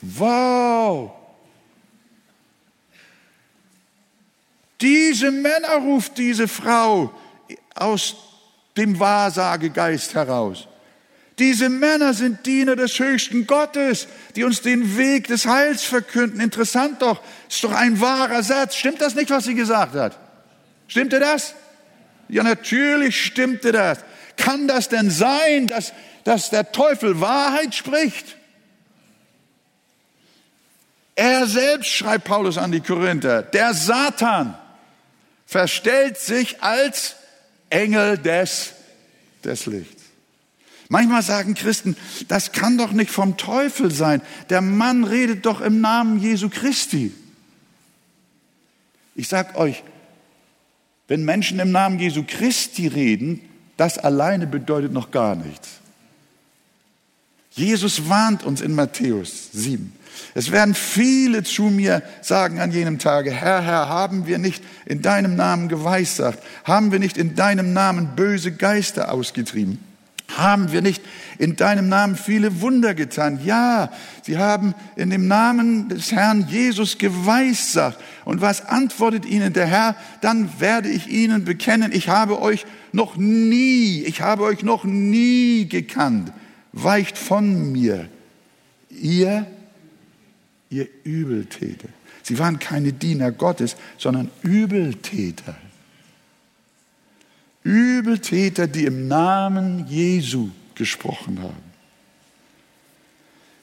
[0.00, 1.12] Wow!
[4.80, 7.14] Diese Männer ruft diese Frau
[7.76, 8.16] aus
[8.76, 10.66] dem Wahrsagegeist heraus.
[11.38, 16.40] Diese Männer sind Diener des höchsten Gottes, die uns den Weg des Heils verkünden.
[16.40, 18.74] Interessant doch, ist doch ein wahrer Satz.
[18.74, 20.18] Stimmt das nicht, was sie gesagt hat?
[20.88, 21.54] Stimmte das?
[22.28, 23.98] Ja, natürlich stimmte das.
[24.36, 25.92] Kann das denn sein, dass,
[26.24, 28.36] dass der Teufel Wahrheit spricht?
[31.14, 34.56] Er selbst, schreibt Paulus an die Korinther, der Satan
[35.46, 37.16] verstellt sich als
[37.70, 38.72] Engel des,
[39.42, 39.97] des Lichts.
[40.88, 41.96] Manchmal sagen Christen,
[42.28, 44.22] das kann doch nicht vom Teufel sein.
[44.48, 47.12] Der Mann redet doch im Namen Jesu Christi.
[49.14, 49.82] Ich sag euch,
[51.08, 53.40] wenn Menschen im Namen Jesu Christi reden,
[53.76, 55.68] das alleine bedeutet noch gar nichts.
[57.50, 59.92] Jesus warnt uns in Matthäus 7.
[60.34, 65.02] Es werden viele zu mir sagen an jenem Tage, Herr, Herr, haben wir nicht in
[65.02, 66.42] deinem Namen geweissagt?
[66.64, 69.87] Haben wir nicht in deinem Namen böse Geister ausgetrieben?
[70.36, 71.02] Haben wir nicht
[71.38, 73.40] in deinem Namen viele Wunder getan?
[73.44, 73.90] Ja,
[74.22, 77.98] sie haben in dem Namen des Herrn Jesus geweissagt.
[78.24, 79.96] Und was antwortet ihnen der Herr?
[80.20, 85.66] Dann werde ich ihnen bekennen, ich habe euch noch nie, ich habe euch noch nie
[85.66, 86.32] gekannt.
[86.72, 88.08] Weicht von mir,
[88.90, 89.46] ihr,
[90.68, 91.88] ihr Übeltäter.
[92.22, 95.56] Sie waren keine Diener Gottes, sondern Übeltäter.
[97.68, 101.68] Übeltäter, die im Namen Jesu gesprochen haben.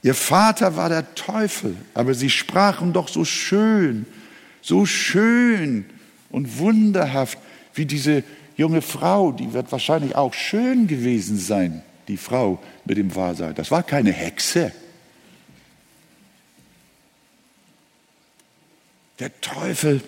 [0.03, 4.05] Ihr Vater war der Teufel, aber sie sprachen doch so schön,
[4.61, 5.85] so schön
[6.29, 7.39] und wunderhaft
[7.73, 8.23] wie diese
[8.55, 13.53] junge Frau, die wird wahrscheinlich auch schön gewesen sein, die Frau mit dem Wahrsager.
[13.53, 14.71] Das war keine Hexe.
[19.17, 20.03] Der Teufel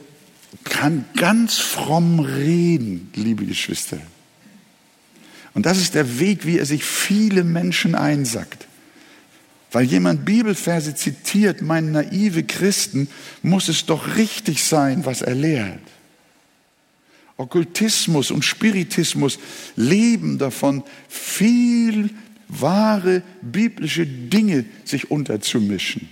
[0.63, 3.99] kann ganz fromm reden, liebe Geschwister.
[5.53, 8.67] Und das ist der Weg, wie er sich viele Menschen einsackt.
[9.71, 13.09] Weil jemand Bibelverse zitiert, mein naive Christen,
[13.41, 15.81] muss es doch richtig sein, was er lehrt.
[17.37, 19.39] Okkultismus und Spiritismus
[19.75, 22.09] leben davon, viel
[22.47, 26.09] wahre biblische Dinge sich unterzumischen.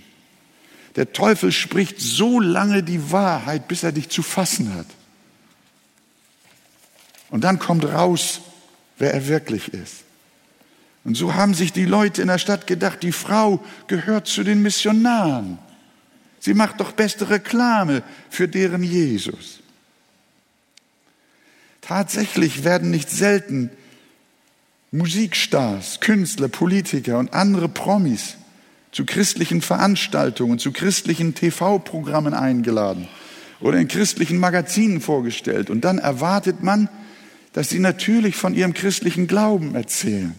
[0.96, 4.86] Der Teufel spricht so lange die Wahrheit, bis er dich zu fassen hat.
[7.28, 8.40] Und dann kommt raus,
[8.98, 10.04] wer er wirklich ist.
[11.04, 14.62] Und so haben sich die Leute in der Stadt gedacht, die Frau gehört zu den
[14.62, 15.58] Missionaren.
[16.40, 19.60] Sie macht doch beste Reklame für deren Jesus.
[21.80, 23.70] Tatsächlich werden nicht selten
[24.90, 28.36] Musikstars, Künstler, Politiker und andere Promis
[28.92, 33.08] zu christlichen Veranstaltungen, zu christlichen TV-Programmen eingeladen
[33.60, 35.70] oder in christlichen Magazinen vorgestellt.
[35.70, 36.88] Und dann erwartet man,
[37.52, 40.34] dass sie natürlich von ihrem christlichen Glauben erzählen.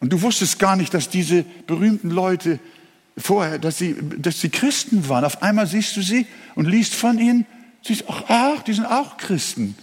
[0.00, 2.58] Und du wusstest gar nicht, dass diese berühmten Leute
[3.16, 5.24] vorher, dass sie, dass sie Christen waren.
[5.24, 7.46] Auf einmal siehst du sie und liest von ihnen,
[7.82, 9.74] siehst, ach, ach, die sind auch Christen.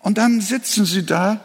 [0.00, 1.40] Und dann sitzen sie da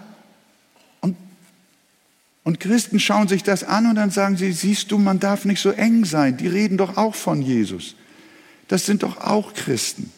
[2.43, 5.61] und Christen schauen sich das an und dann sagen sie, siehst du, man darf nicht
[5.61, 6.35] so eng sein.
[6.37, 7.95] Die reden doch auch von Jesus.
[8.67, 10.11] Das sind doch auch Christen.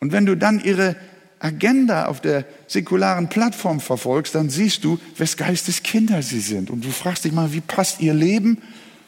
[0.00, 0.96] Und wenn du dann ihre
[1.38, 6.68] Agenda auf der säkularen Plattform verfolgst, dann siehst du, wes Geistes Kinder sie sind.
[6.68, 8.58] Und du fragst dich mal, wie passt ihr Leben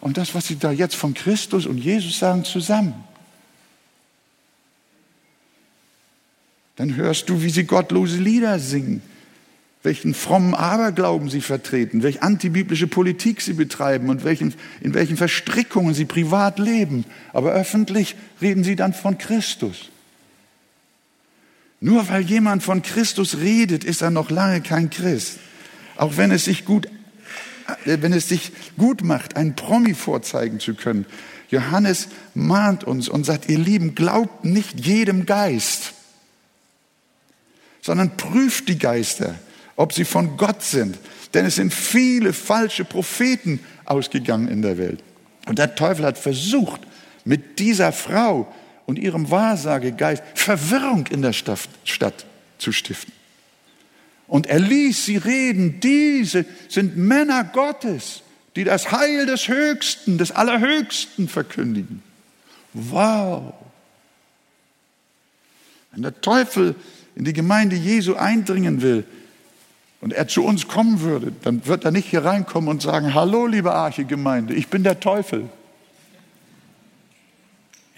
[0.01, 2.95] und das, was sie da jetzt von Christus und Jesus sagen, zusammen?
[6.77, 9.03] Dann hörst du, wie sie gottlose Lieder singen
[9.83, 15.93] welchen frommen Aberglauben sie vertreten, welche antibiblische Politik sie betreiben und welchen, in welchen Verstrickungen
[15.93, 17.05] sie privat leben.
[17.33, 19.91] Aber öffentlich reden sie dann von Christus.
[21.81, 25.39] Nur weil jemand von Christus redet, ist er noch lange kein Christ.
[25.97, 26.87] Auch wenn es sich gut,
[27.85, 31.07] äh, wenn es sich gut macht, einen Promi vorzeigen zu können.
[31.51, 35.93] Johannes mahnt uns und sagt, ihr Lieben, glaubt nicht jedem Geist,
[37.83, 39.35] sondern prüft die Geister
[39.83, 40.97] ob sie von Gott sind.
[41.35, 45.03] Denn es sind viele falsche Propheten ausgegangen in der Welt.
[45.47, 46.81] Und der Teufel hat versucht,
[47.25, 48.53] mit dieser Frau
[48.87, 52.27] und ihrem Wahrsagegeist Verwirrung in der Stadt
[52.59, 53.13] zu stiften.
[54.29, 58.23] Und er ließ sie reden, diese sind Männer Gottes,
[58.55, 62.05] die das Heil des Höchsten, des Allerhöchsten verkündigen.
[62.73, 63.53] Wow!
[65.91, 66.77] Wenn der Teufel
[67.17, 69.05] in die Gemeinde Jesu eindringen will
[70.03, 73.47] und er zu uns kommen würde, dann wird er nicht hier reinkommen und sagen, hallo
[73.47, 75.49] liebe Arche-Gemeinde, ich bin der Teufel.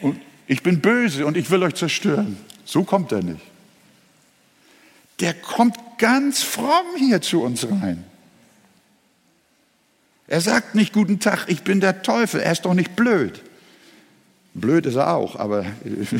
[0.02, 2.36] Und ich bin böse und ich will euch zerstören.
[2.66, 3.40] So kommt er nicht.
[5.20, 8.04] Der kommt ganz fromm hier zu uns rein.
[10.26, 12.40] Er sagt nicht, guten Tag, ich bin der Teufel.
[12.40, 13.42] Er ist doch nicht blöd.
[14.52, 15.64] Blöd ist er auch, aber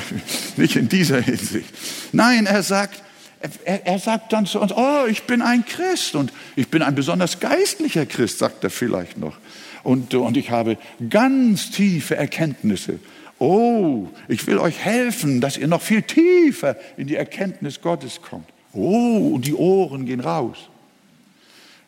[0.57, 1.69] nicht in dieser Hinsicht.
[2.13, 3.03] Nein, er sagt,
[3.65, 6.95] er, er, sagt dann zu uns, oh, ich bin ein Christ und ich bin ein
[6.95, 9.37] besonders geistlicher Christ, sagt er vielleicht noch.
[9.83, 10.79] Und, und ich habe
[11.11, 12.99] ganz tiefe Erkenntnisse.
[13.39, 18.49] Oh, ich will euch helfen, dass ihr noch viel tiefer in die Erkenntnis Gottes kommt.
[18.73, 20.57] Oh, und die Ohren gehen raus.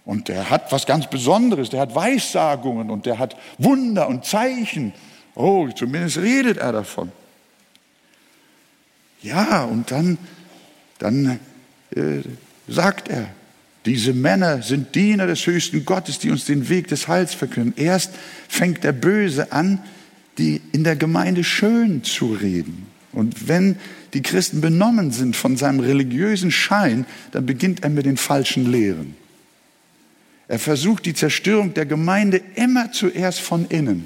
[0.05, 4.93] Und der hat was ganz Besonderes, der hat Weissagungen und der hat Wunder und Zeichen.
[5.35, 7.11] Oh, zumindest redet er davon.
[9.23, 10.19] Ja, und dann,
[10.99, 11.39] dann
[11.95, 12.21] äh,
[12.69, 13.29] sagt er,
[13.87, 17.75] diese Männer sind Diener des höchsten Gottes, die uns den Weg des Heils verkünden.
[17.77, 18.11] Erst
[18.49, 19.81] fängt der Böse an,
[20.39, 22.87] die in der Gemeinde schön zu reden.
[23.13, 23.77] Und wenn
[24.13, 29.15] die Christen benommen sind von seinem religiösen Schein, dann beginnt er mit den falschen Lehren.
[30.49, 34.05] Er versucht die Zerstörung der Gemeinde immer zuerst von innen.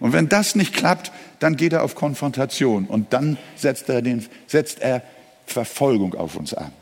[0.00, 4.24] Und wenn das nicht klappt, dann geht er auf Konfrontation und dann setzt er, den,
[4.46, 5.02] setzt er
[5.46, 6.72] Verfolgung auf uns an.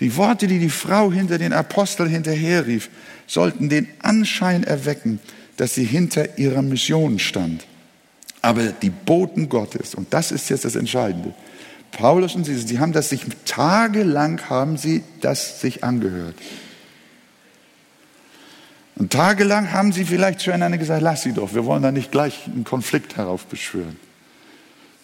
[0.00, 2.88] Die Worte, die die Frau hinter den Aposteln hinterherrief,
[3.26, 5.20] sollten den Anschein erwecken,
[5.56, 7.66] dass sie hinter ihrer Mission stand.
[8.42, 11.34] Aber die Boten Gottes, und das ist jetzt das Entscheidende,
[11.92, 16.36] Paulus und sie, sie haben das sich tagelang haben sie das sich angehört.
[18.96, 22.46] Und tagelang haben sie vielleicht zueinander gesagt, lass sie doch, wir wollen da nicht gleich
[22.46, 23.96] einen Konflikt heraufbeschwören.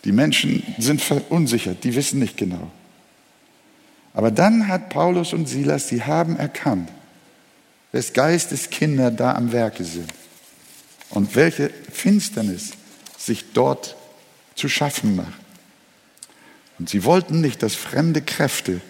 [0.07, 2.70] Die Menschen sind verunsichert, die wissen nicht genau.
[4.14, 6.88] Aber dann hat Paulus und Silas, die haben erkannt,
[7.90, 10.09] wes Geistes Kinder da am Werke sind
[11.11, 12.70] und welche Finsternis
[13.18, 13.96] sich dort
[14.54, 15.40] zu schaffen macht.
[16.78, 18.80] Und sie wollten nicht, dass fremde Kräfte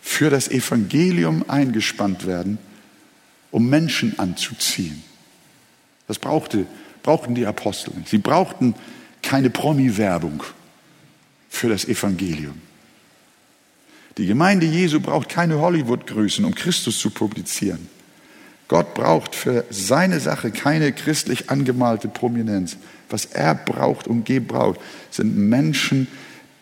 [0.00, 2.56] für das Evangelium eingespannt werden,
[3.50, 5.04] um Menschen anzuziehen.
[6.08, 6.64] Das brauchte,
[7.02, 7.92] brauchten die Apostel.
[8.06, 8.74] Sie brauchten
[9.24, 10.42] keine Promi-Werbung
[11.48, 12.60] für das Evangelium.
[14.16, 17.88] Die Gemeinde Jesu braucht keine Hollywood-Größen, um Christus zu publizieren.
[18.68, 22.76] Gott braucht für seine Sache keine christlich angemalte Prominenz.
[23.10, 26.06] Was er braucht und gebraucht, sind Menschen,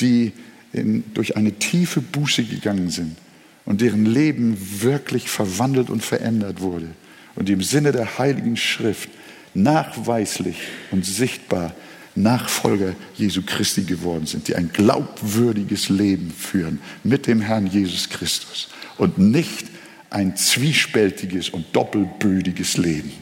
[0.01, 0.33] die
[0.73, 3.17] in, durch eine tiefe Buße gegangen sind
[3.65, 6.89] und deren Leben wirklich verwandelt und verändert wurde
[7.35, 9.11] und im Sinne der Heiligen Schrift
[9.55, 10.57] nachweislich
[10.91, 11.75] und sichtbar
[12.15, 18.69] Nachfolger Jesu Christi geworden sind, die ein glaubwürdiges Leben führen mit dem Herrn Jesus Christus
[18.99, 19.67] und nicht
[20.11, 23.13] ein zwiespältiges und doppelbödiges Leben,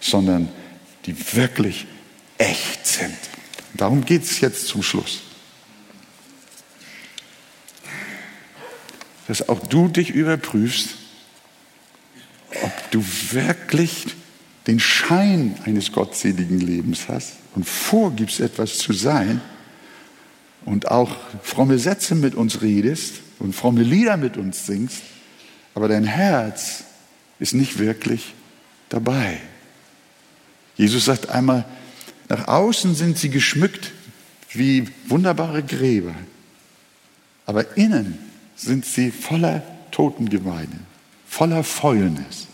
[0.00, 0.48] sondern
[1.06, 1.86] die wirklich
[2.38, 3.16] echt sind.
[3.74, 5.20] Darum geht es jetzt zum Schluss.
[9.28, 10.96] Dass auch du dich überprüfst,
[12.62, 14.06] ob du wirklich
[14.66, 19.40] den Schein eines gottseligen Lebens hast und vorgibst, etwas zu sein
[20.64, 25.02] und auch fromme Sätze mit uns redest und fromme Lieder mit uns singst,
[25.74, 26.84] aber dein Herz
[27.40, 28.34] ist nicht wirklich
[28.88, 29.40] dabei.
[30.76, 31.64] Jesus sagt einmal,
[32.28, 33.92] nach außen sind sie geschmückt
[34.52, 36.14] wie wunderbare Gräber,
[37.46, 38.18] aber innen
[38.54, 40.78] sind sie voller Totengeweide,
[41.26, 42.46] voller Fäulnis.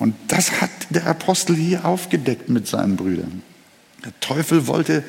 [0.00, 3.42] Und das hat der Apostel hier aufgedeckt mit seinen Brüdern.
[4.02, 5.04] Der Teufel wollte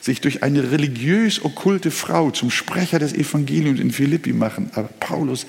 [0.00, 5.44] sich durch eine religiös okkulte Frau zum Sprecher des Evangeliums in Philippi machen, aber Paulus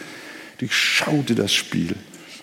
[0.57, 1.95] durchschaute das Spiel.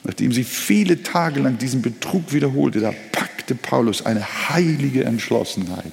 [0.05, 5.93] Nachdem sie viele Tage lang diesen Betrug wiederholte, da packte Paulus eine heilige Entschlossenheit.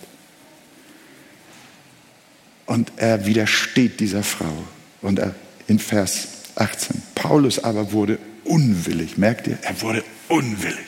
[2.66, 4.54] Und er widersteht dieser Frau.
[5.02, 5.36] Und er,
[5.68, 9.18] in Vers 18, Paulus aber wurde unwillig.
[9.18, 9.58] Merkt ihr?
[9.62, 10.86] Er wurde unwillig.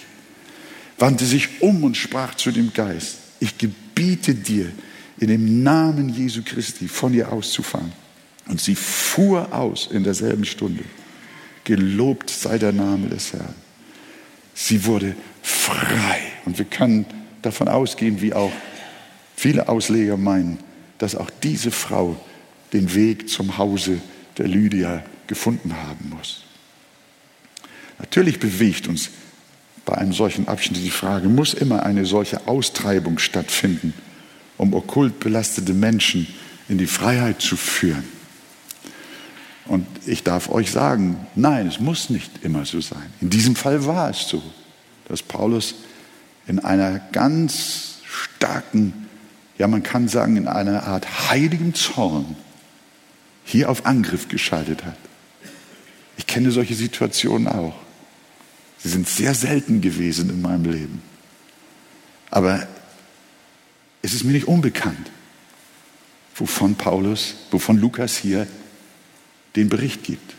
[0.97, 4.71] Wandte sich um und sprach zu dem Geist, ich gebiete dir,
[5.19, 7.91] in dem Namen Jesu Christi von ihr auszufahren.
[8.47, 10.83] Und sie fuhr aus in derselben Stunde.
[11.63, 13.55] Gelobt sei der Name des Herrn.
[14.53, 16.19] Sie wurde frei.
[16.45, 17.05] Und wir können
[17.41, 18.51] davon ausgehen, wie auch
[19.35, 20.59] viele Ausleger meinen,
[20.97, 22.15] dass auch diese Frau
[22.73, 23.99] den Weg zum Hause
[24.37, 26.46] der Lydia gefunden haben muss.
[27.99, 29.09] Natürlich bewegt uns
[29.85, 33.93] bei einem solchen Abschnitt die Frage, muss immer eine solche Austreibung stattfinden,
[34.57, 36.27] um okkult belastete Menschen
[36.67, 38.03] in die Freiheit zu führen?
[39.65, 43.11] Und ich darf euch sagen, nein, es muss nicht immer so sein.
[43.21, 44.41] In diesem Fall war es so,
[45.07, 45.75] dass Paulus
[46.47, 49.07] in einer ganz starken,
[49.57, 52.35] ja man kann sagen, in einer Art heiligem Zorn
[53.43, 54.97] hier auf Angriff geschaltet hat.
[56.17, 57.75] Ich kenne solche Situationen auch.
[58.87, 61.01] Sie sind sehr selten gewesen in meinem Leben.
[62.31, 62.65] Aber
[64.01, 65.11] es ist mir nicht unbekannt,
[66.35, 68.47] wovon Paulus, wovon Lukas hier
[69.57, 70.35] den Bericht gibt.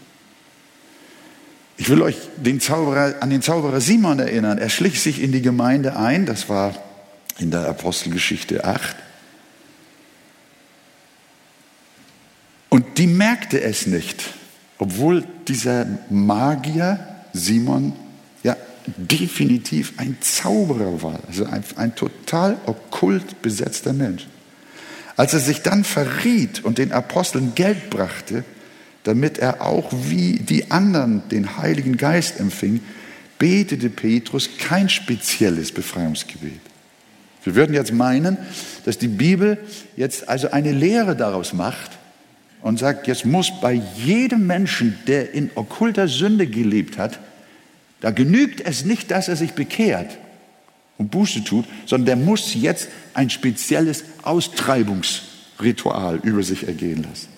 [1.76, 4.56] Ich will euch den Zauberer, an den Zauberer Simon erinnern.
[4.56, 6.74] Er schlich sich in die Gemeinde ein, das war
[7.38, 8.96] in der Apostelgeschichte 8.
[12.70, 14.24] Und die merkte es nicht,
[14.78, 17.92] obwohl dieser Magier Simon
[18.42, 18.56] ja
[18.96, 24.26] definitiv ein Zauberer war, also ein, ein total okkult besetzter Mensch.
[25.16, 28.44] Als er sich dann verriet und den Aposteln Geld brachte,
[29.02, 32.80] damit er auch wie die anderen den Heiligen Geist empfing,
[33.38, 36.60] betete Petrus kein spezielles Befreiungsgebet.
[37.44, 38.36] Wir würden jetzt meinen,
[38.84, 39.58] dass die Bibel
[39.96, 41.92] jetzt also eine Lehre daraus macht
[42.62, 47.20] und sagt, jetzt muss bei jedem Menschen, der in okkulter Sünde gelebt hat,
[48.00, 50.18] da genügt es nicht, dass er sich bekehrt
[50.98, 57.28] und Buße tut, sondern der muss jetzt ein spezielles Austreibungsritual über sich ergehen lassen.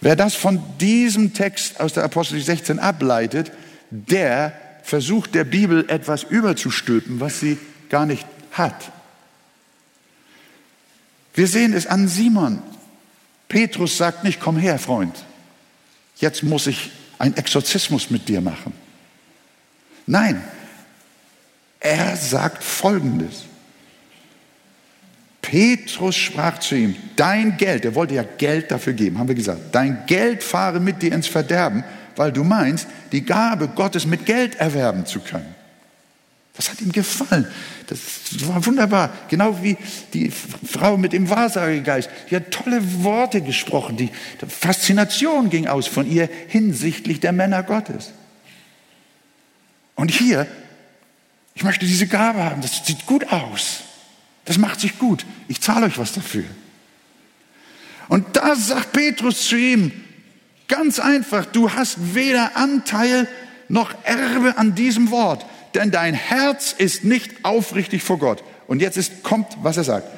[0.00, 3.50] Wer das von diesem Text aus der Apostel 16 ableitet,
[3.90, 4.52] der
[4.82, 8.92] versucht der Bibel etwas überzustülpen, was sie gar nicht hat.
[11.32, 12.62] Wir sehen es an Simon.
[13.48, 15.24] Petrus sagt nicht, komm her, Freund,
[16.16, 18.72] jetzt muss ich einen Exorzismus mit dir machen.
[20.06, 20.42] Nein,
[21.80, 23.44] er sagt Folgendes.
[25.42, 29.60] Petrus sprach zu ihm, dein Geld, er wollte ja Geld dafür geben, haben wir gesagt,
[29.72, 31.84] dein Geld fahre mit dir ins Verderben,
[32.16, 35.53] weil du meinst, die Gabe Gottes mit Geld erwerben zu können.
[36.56, 37.46] Das hat ihm gefallen.
[37.88, 37.98] Das
[38.46, 39.12] war wunderbar.
[39.28, 39.76] Genau wie
[40.12, 42.08] die Frau mit dem Wahrsagegeist.
[42.30, 43.96] Die hat tolle Worte gesprochen.
[43.96, 44.10] Die
[44.46, 48.12] Faszination ging aus von ihr hinsichtlich der Männer Gottes.
[49.96, 50.46] Und hier,
[51.54, 52.62] ich möchte diese Gabe haben.
[52.62, 53.80] Das sieht gut aus.
[54.44, 55.26] Das macht sich gut.
[55.48, 56.44] Ich zahle euch was dafür.
[58.08, 59.90] Und da sagt Petrus zu ihm,
[60.68, 63.26] ganz einfach, du hast weder Anteil
[63.68, 68.42] noch Erbe an diesem Wort, denn dein Herz ist nicht aufrichtig vor Gott.
[68.66, 70.08] Und jetzt ist, kommt, was er sagt.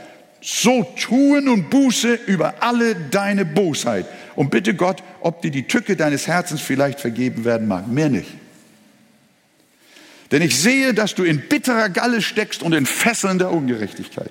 [0.43, 5.97] So tue nun Buße über alle deine Bosheit und bitte Gott, ob dir die Tücke
[5.97, 7.89] deines Herzens vielleicht vergeben werden mag.
[7.89, 8.29] Mehr nicht.
[10.31, 14.31] Denn ich sehe, dass du in bitterer Galle steckst und in Fesseln der Ungerechtigkeit.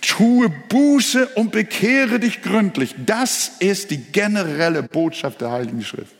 [0.00, 2.94] Tue Buße und bekehre dich gründlich.
[3.06, 6.14] Das ist die generelle Botschaft der Heiligen Schrift.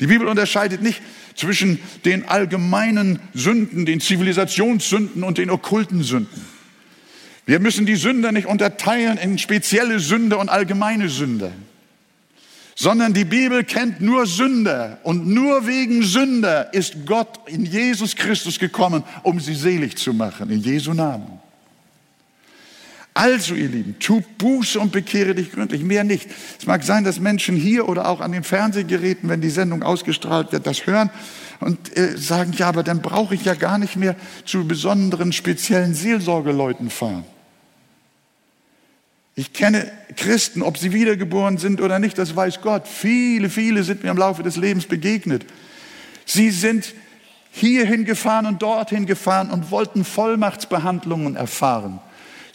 [0.00, 1.02] Die Bibel unterscheidet nicht
[1.36, 6.44] zwischen den allgemeinen Sünden, den Zivilisationssünden und den okkulten Sünden.
[7.44, 11.52] Wir müssen die Sünder nicht unterteilen in spezielle Sünde und allgemeine Sünde
[12.78, 18.58] sondern die Bibel kennt nur Sünder und nur wegen Sünder ist Gott in Jesus Christus
[18.58, 21.40] gekommen, um sie selig zu machen, in Jesu Namen.
[23.16, 26.28] Also, ihr Lieben, tu Buße und bekehre dich gründlich, mehr nicht.
[26.58, 30.52] Es mag sein, dass Menschen hier oder auch an den Fernsehgeräten, wenn die Sendung ausgestrahlt
[30.52, 31.08] wird, das hören
[31.60, 35.94] und äh, sagen, ja, aber dann brauche ich ja gar nicht mehr zu besonderen, speziellen
[35.94, 37.24] Seelsorgeleuten fahren.
[39.34, 42.86] Ich kenne Christen, ob sie wiedergeboren sind oder nicht, das weiß Gott.
[42.86, 45.46] Viele, viele sind mir im Laufe des Lebens begegnet.
[46.26, 46.92] Sie sind
[47.50, 52.00] hierhin gefahren und dorthin gefahren und wollten Vollmachtsbehandlungen erfahren.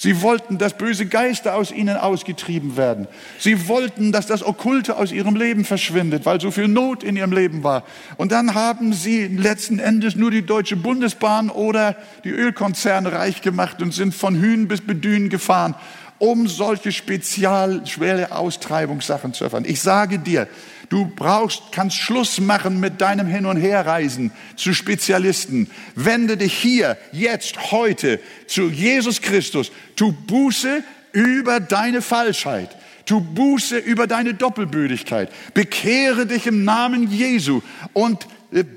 [0.04, 3.08] Sie wollten, dass böse Geister aus ihnen ausgetrieben werden.
[3.38, 7.32] Sie wollten, dass das Okkulte aus ihrem Leben verschwindet, weil so viel Not in ihrem
[7.32, 7.84] Leben war.
[8.18, 13.80] Und dann haben sie letzten Endes nur die Deutsche Bundesbahn oder die Ölkonzerne reich gemacht
[13.84, 15.76] und sind von Hünen bis Bedünen gefahren
[16.18, 19.66] um solche spezial schwere Austreibungssachen zu erfahren.
[19.66, 20.48] Ich sage dir,
[20.92, 25.72] du brauchst, kannst Schluss machen mit deinem Hin- und Herreisen zu Spezialisten.
[25.96, 29.72] Wende dich hier, jetzt, heute zu Jesus Christus.
[29.96, 30.84] Tu Buße
[31.14, 32.76] über deine Falschheit.
[33.06, 35.32] Tu Buße über deine Doppelbödigkeit.
[35.54, 37.62] Bekehre dich im Namen Jesu
[37.94, 38.28] und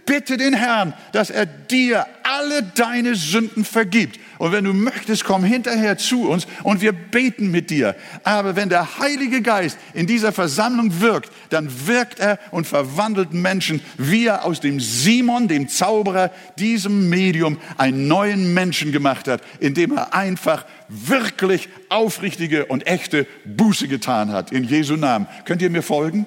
[0.07, 4.21] bitte den Herrn, dass er dir alle deine Sünden vergibt.
[4.45, 7.97] Und wenn du möchtest, komm hinterher zu uns und wir beten mit dir.
[8.25, 13.81] Aber wenn der Heilige Geist in dieser Versammlung wirkt, dann wirkt er und verwandelt Menschen,
[13.97, 19.97] wie er aus dem Simon, dem Zauberer, diesem Medium, einen neuen Menschen gemacht hat, indem
[19.97, 24.53] er einfach wirklich aufrichtige und echte Buße getan hat.
[24.53, 25.27] In Jesu Namen.
[25.47, 26.27] Könnt ihr mir folgen?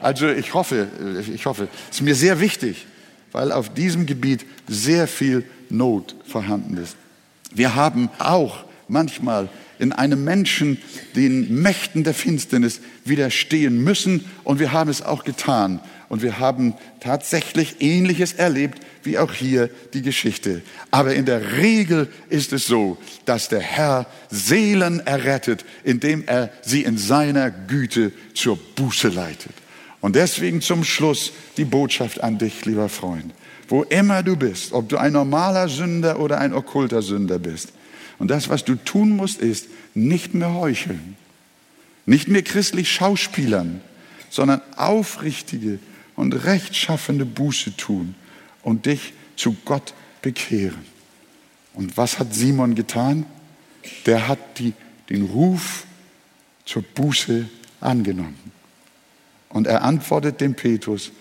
[0.00, 0.88] Also ich hoffe,
[1.34, 2.86] ich hoffe, es ist mir sehr wichtig,
[3.30, 6.96] weil auf diesem Gebiet sehr viel Not vorhanden ist.
[7.50, 9.48] Wir haben auch manchmal
[9.78, 10.78] in einem Menschen
[11.16, 15.80] den Mächten der Finsternis widerstehen müssen und wir haben es auch getan.
[16.10, 20.60] Und wir haben tatsächlich Ähnliches erlebt wie auch hier die Geschichte.
[20.90, 26.82] Aber in der Regel ist es so, dass der Herr Seelen errettet, indem er sie
[26.82, 29.54] in seiner Güte zur Buße leitet.
[30.00, 33.32] Und deswegen zum Schluss die Botschaft an dich, lieber Freund.
[33.70, 37.72] Wo immer du bist, ob du ein normaler Sünder oder ein okkulter Sünder bist.
[38.18, 41.16] Und das, was du tun musst, ist nicht mehr heucheln,
[42.04, 43.80] nicht mehr christlich schauspielern,
[44.28, 45.78] sondern aufrichtige
[46.16, 48.16] und rechtschaffende Buße tun
[48.62, 50.84] und dich zu Gott bekehren.
[51.72, 53.24] Und was hat Simon getan?
[54.04, 54.74] Der hat die,
[55.08, 55.84] den Ruf
[56.64, 57.48] zur Buße
[57.80, 58.52] angenommen.
[59.48, 61.12] Und er antwortet dem Petrus,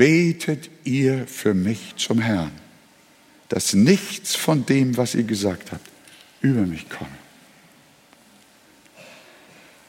[0.00, 2.52] betet ihr für mich zum Herrn,
[3.50, 5.86] dass nichts von dem, was ihr gesagt habt,
[6.40, 7.18] über mich komme.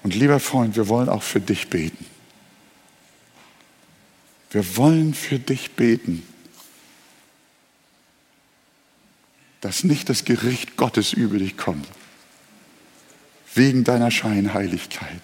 [0.03, 2.05] Und lieber Freund, wir wollen auch für dich beten.
[4.49, 6.24] Wir wollen für dich beten,
[9.62, 11.88] dass nicht das Gericht Gottes über dich kommt,
[13.55, 15.22] wegen deiner Scheinheiligkeit,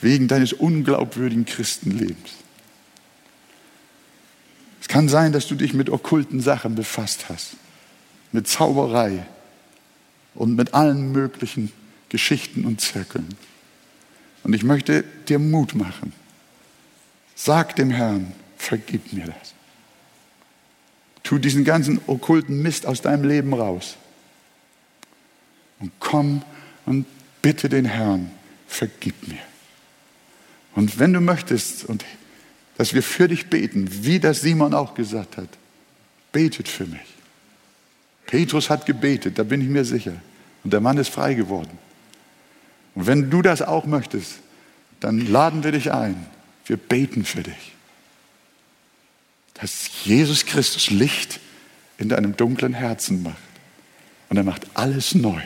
[0.00, 2.45] wegen deines unglaubwürdigen Christenlebens.
[4.86, 7.56] Es kann sein, dass du dich mit okkulten Sachen befasst hast,
[8.30, 9.26] mit Zauberei
[10.36, 11.72] und mit allen möglichen
[12.08, 13.26] Geschichten und Zirkeln.
[14.44, 16.12] Und ich möchte dir Mut machen.
[17.34, 19.54] Sag dem Herrn, vergib mir das.
[21.24, 23.96] Tu diesen ganzen okkulten Mist aus deinem Leben raus.
[25.80, 26.42] Und komm
[26.84, 27.06] und
[27.42, 28.30] bitte den Herrn,
[28.68, 29.42] vergib mir.
[30.76, 32.04] Und wenn du möchtest, und
[32.78, 35.48] dass wir für dich beten, wie das Simon auch gesagt hat,
[36.32, 37.00] betet für mich.
[38.26, 40.14] Petrus hat gebetet, da bin ich mir sicher.
[40.64, 41.78] Und der Mann ist frei geworden.
[42.94, 44.40] Und wenn du das auch möchtest,
[45.00, 46.26] dann laden wir dich ein.
[46.66, 47.72] Wir beten für dich.
[49.54, 51.40] Dass Jesus Christus Licht
[51.98, 53.36] in deinem dunklen Herzen macht.
[54.28, 55.40] Und er macht alles neu.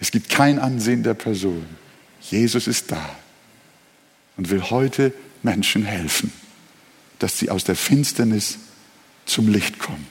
[0.00, 1.66] Es gibt kein Ansehen der Person.
[2.20, 3.16] Jesus ist da
[4.36, 5.12] und will heute
[5.42, 6.32] Menschen helfen,
[7.18, 8.58] dass sie aus der Finsternis
[9.24, 10.06] zum Licht kommen.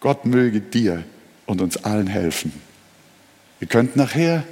[0.00, 1.04] Gott möge dir
[1.46, 2.52] und uns allen helfen.
[3.60, 4.44] Ihr könnt nachher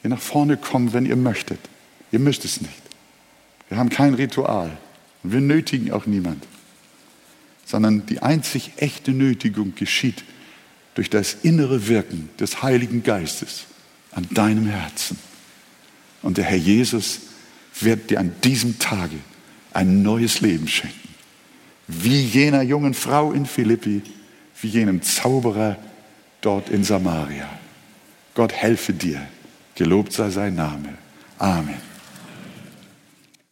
[0.00, 1.58] hier nach vorne kommen, wenn ihr möchtet.
[2.12, 2.82] Ihr müsst es nicht.
[3.68, 4.76] Wir haben kein Ritual
[5.22, 6.46] und wir nötigen auch niemand,
[7.64, 10.22] sondern die einzig echte Nötigung geschieht
[10.94, 13.64] durch das innere Wirken des Heiligen Geistes
[14.12, 15.18] an deinem Herzen.
[16.26, 17.20] Und der Herr Jesus
[17.80, 19.14] wird dir an diesem Tage
[19.72, 21.08] ein neues Leben schenken.
[21.86, 24.02] Wie jener jungen Frau in Philippi,
[24.60, 25.76] wie jenem Zauberer
[26.40, 27.48] dort in Samaria.
[28.34, 29.24] Gott helfe dir.
[29.76, 30.98] Gelobt sei sein Name.
[31.38, 31.85] Amen.